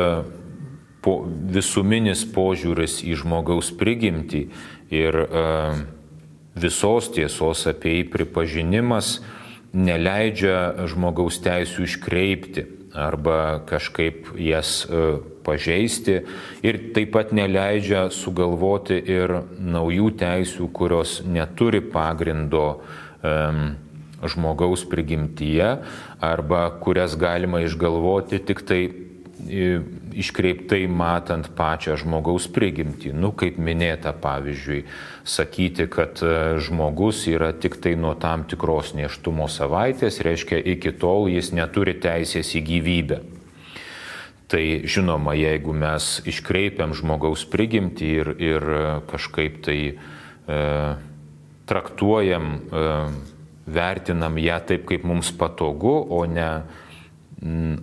po, 1.04 1.18
visuminis 1.28 2.24
požiūris 2.24 3.02
į 3.04 3.20
žmogaus 3.20 3.76
prigimtį 3.76 4.48
ir 4.96 5.18
visos 6.56 7.10
tiesos 7.12 7.68
apie 7.68 7.98
jį 7.98 8.04
pripažinimas 8.14 9.18
neleidžia 9.74 10.88
žmogaus 10.90 11.40
teisų 11.44 11.88
iškreipti 11.88 12.66
arba 12.94 13.64
kažkaip 13.66 14.30
jas 14.38 14.84
e, 14.86 15.18
pažeisti 15.44 16.20
ir 16.66 16.80
taip 16.96 17.14
pat 17.16 17.34
neleidžia 17.36 18.06
sugalvoti 18.14 19.00
ir 19.02 19.40
naujų 19.58 20.12
teisių, 20.22 20.70
kurios 20.72 21.18
neturi 21.26 21.82
pagrindo 21.82 22.68
um, 23.26 23.74
žmogaus 24.24 24.86
prigimtyje 24.88 25.70
arba 26.24 26.62
kurias 26.84 27.18
galima 27.20 27.64
išgalvoti 27.66 28.40
tik 28.46 28.64
tai 28.68 28.82
iškreiptai 29.44 30.86
matant 30.88 31.50
pačią 31.58 31.98
žmogaus 32.00 32.48
prigimtį. 32.54 33.14
Nu, 33.18 33.34
kaip 33.36 33.60
minėta, 33.60 34.14
pavyzdžiui, 34.16 34.84
sakyti, 35.28 35.88
kad 35.92 36.22
e, 36.24 36.58
žmogus 36.64 37.26
yra 37.32 37.52
tik 37.54 37.80
tai 37.84 37.96
nuo 38.00 38.14
tam 38.20 38.48
tikros 38.50 38.94
neštumo 38.98 39.50
savaitės, 39.52 40.22
reiškia, 40.26 40.62
iki 40.76 40.94
tol 40.96 41.30
jis 41.32 41.54
neturi 41.56 41.96
teisės 42.00 42.54
į 42.58 42.64
gyvybę. 42.72 43.22
Tai 44.54 44.64
žinoma, 44.86 45.34
jeigu 45.34 45.74
mes 45.74 46.20
iškreipiam 46.30 46.92
žmogaus 46.94 47.42
prigimtį 47.50 48.10
ir, 48.20 48.28
ir 48.38 48.66
e, 48.70 48.82
kažkaip 49.10 49.64
tai 49.66 49.78
e, 49.90 50.60
traktuojam 51.66 52.50
e, 52.54 52.84
vertinam 53.66 54.38
ją 54.38 54.60
taip, 54.68 54.86
kaip 54.92 55.08
mums 55.10 55.32
patogu, 55.34 55.96
o 56.06 56.26
ne 56.30 56.50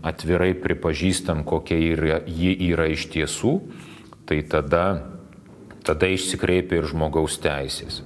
atvirai 0.02 0.54
pripažįstam, 0.56 1.44
kokia 1.44 1.78
yra, 1.92 2.20
ji 2.26 2.54
yra 2.70 2.88
iš 2.92 3.08
tiesų, 3.12 3.54
tai 4.28 4.40
tada, 4.48 4.84
tada 5.84 6.08
išsikreipia 6.08 6.80
ir 6.80 6.88
žmogaus 6.88 7.38
teisės. 7.42 8.00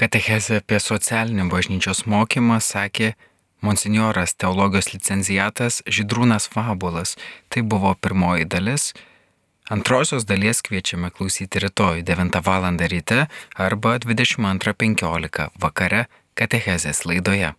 Katechezė 0.00 0.60
apie 0.62 0.78
socialinį 0.80 1.50
bažnyčios 1.52 2.06
mokymą 2.08 2.60
sakė 2.64 3.12
monsinjoras 3.60 4.32
teologijos 4.40 4.94
licencijatas 4.94 5.82
Židrūnas 5.84 6.48
Fabulas. 6.48 7.16
Tai 7.52 7.62
buvo 7.62 7.92
pirmoji 7.94 8.48
dalis. 8.48 8.92
Antrosios 9.70 10.24
dalies 10.26 10.64
kviečiame 10.66 11.12
klausyti 11.14 11.60
rytoj 11.62 12.02
9 12.02 12.40
val. 12.46 12.64
ryte 12.80 13.26
arba 13.54 13.98
22.15 13.98 15.50
vakare 15.60 16.06
katechezės 16.34 17.04
laidoje. 17.04 17.54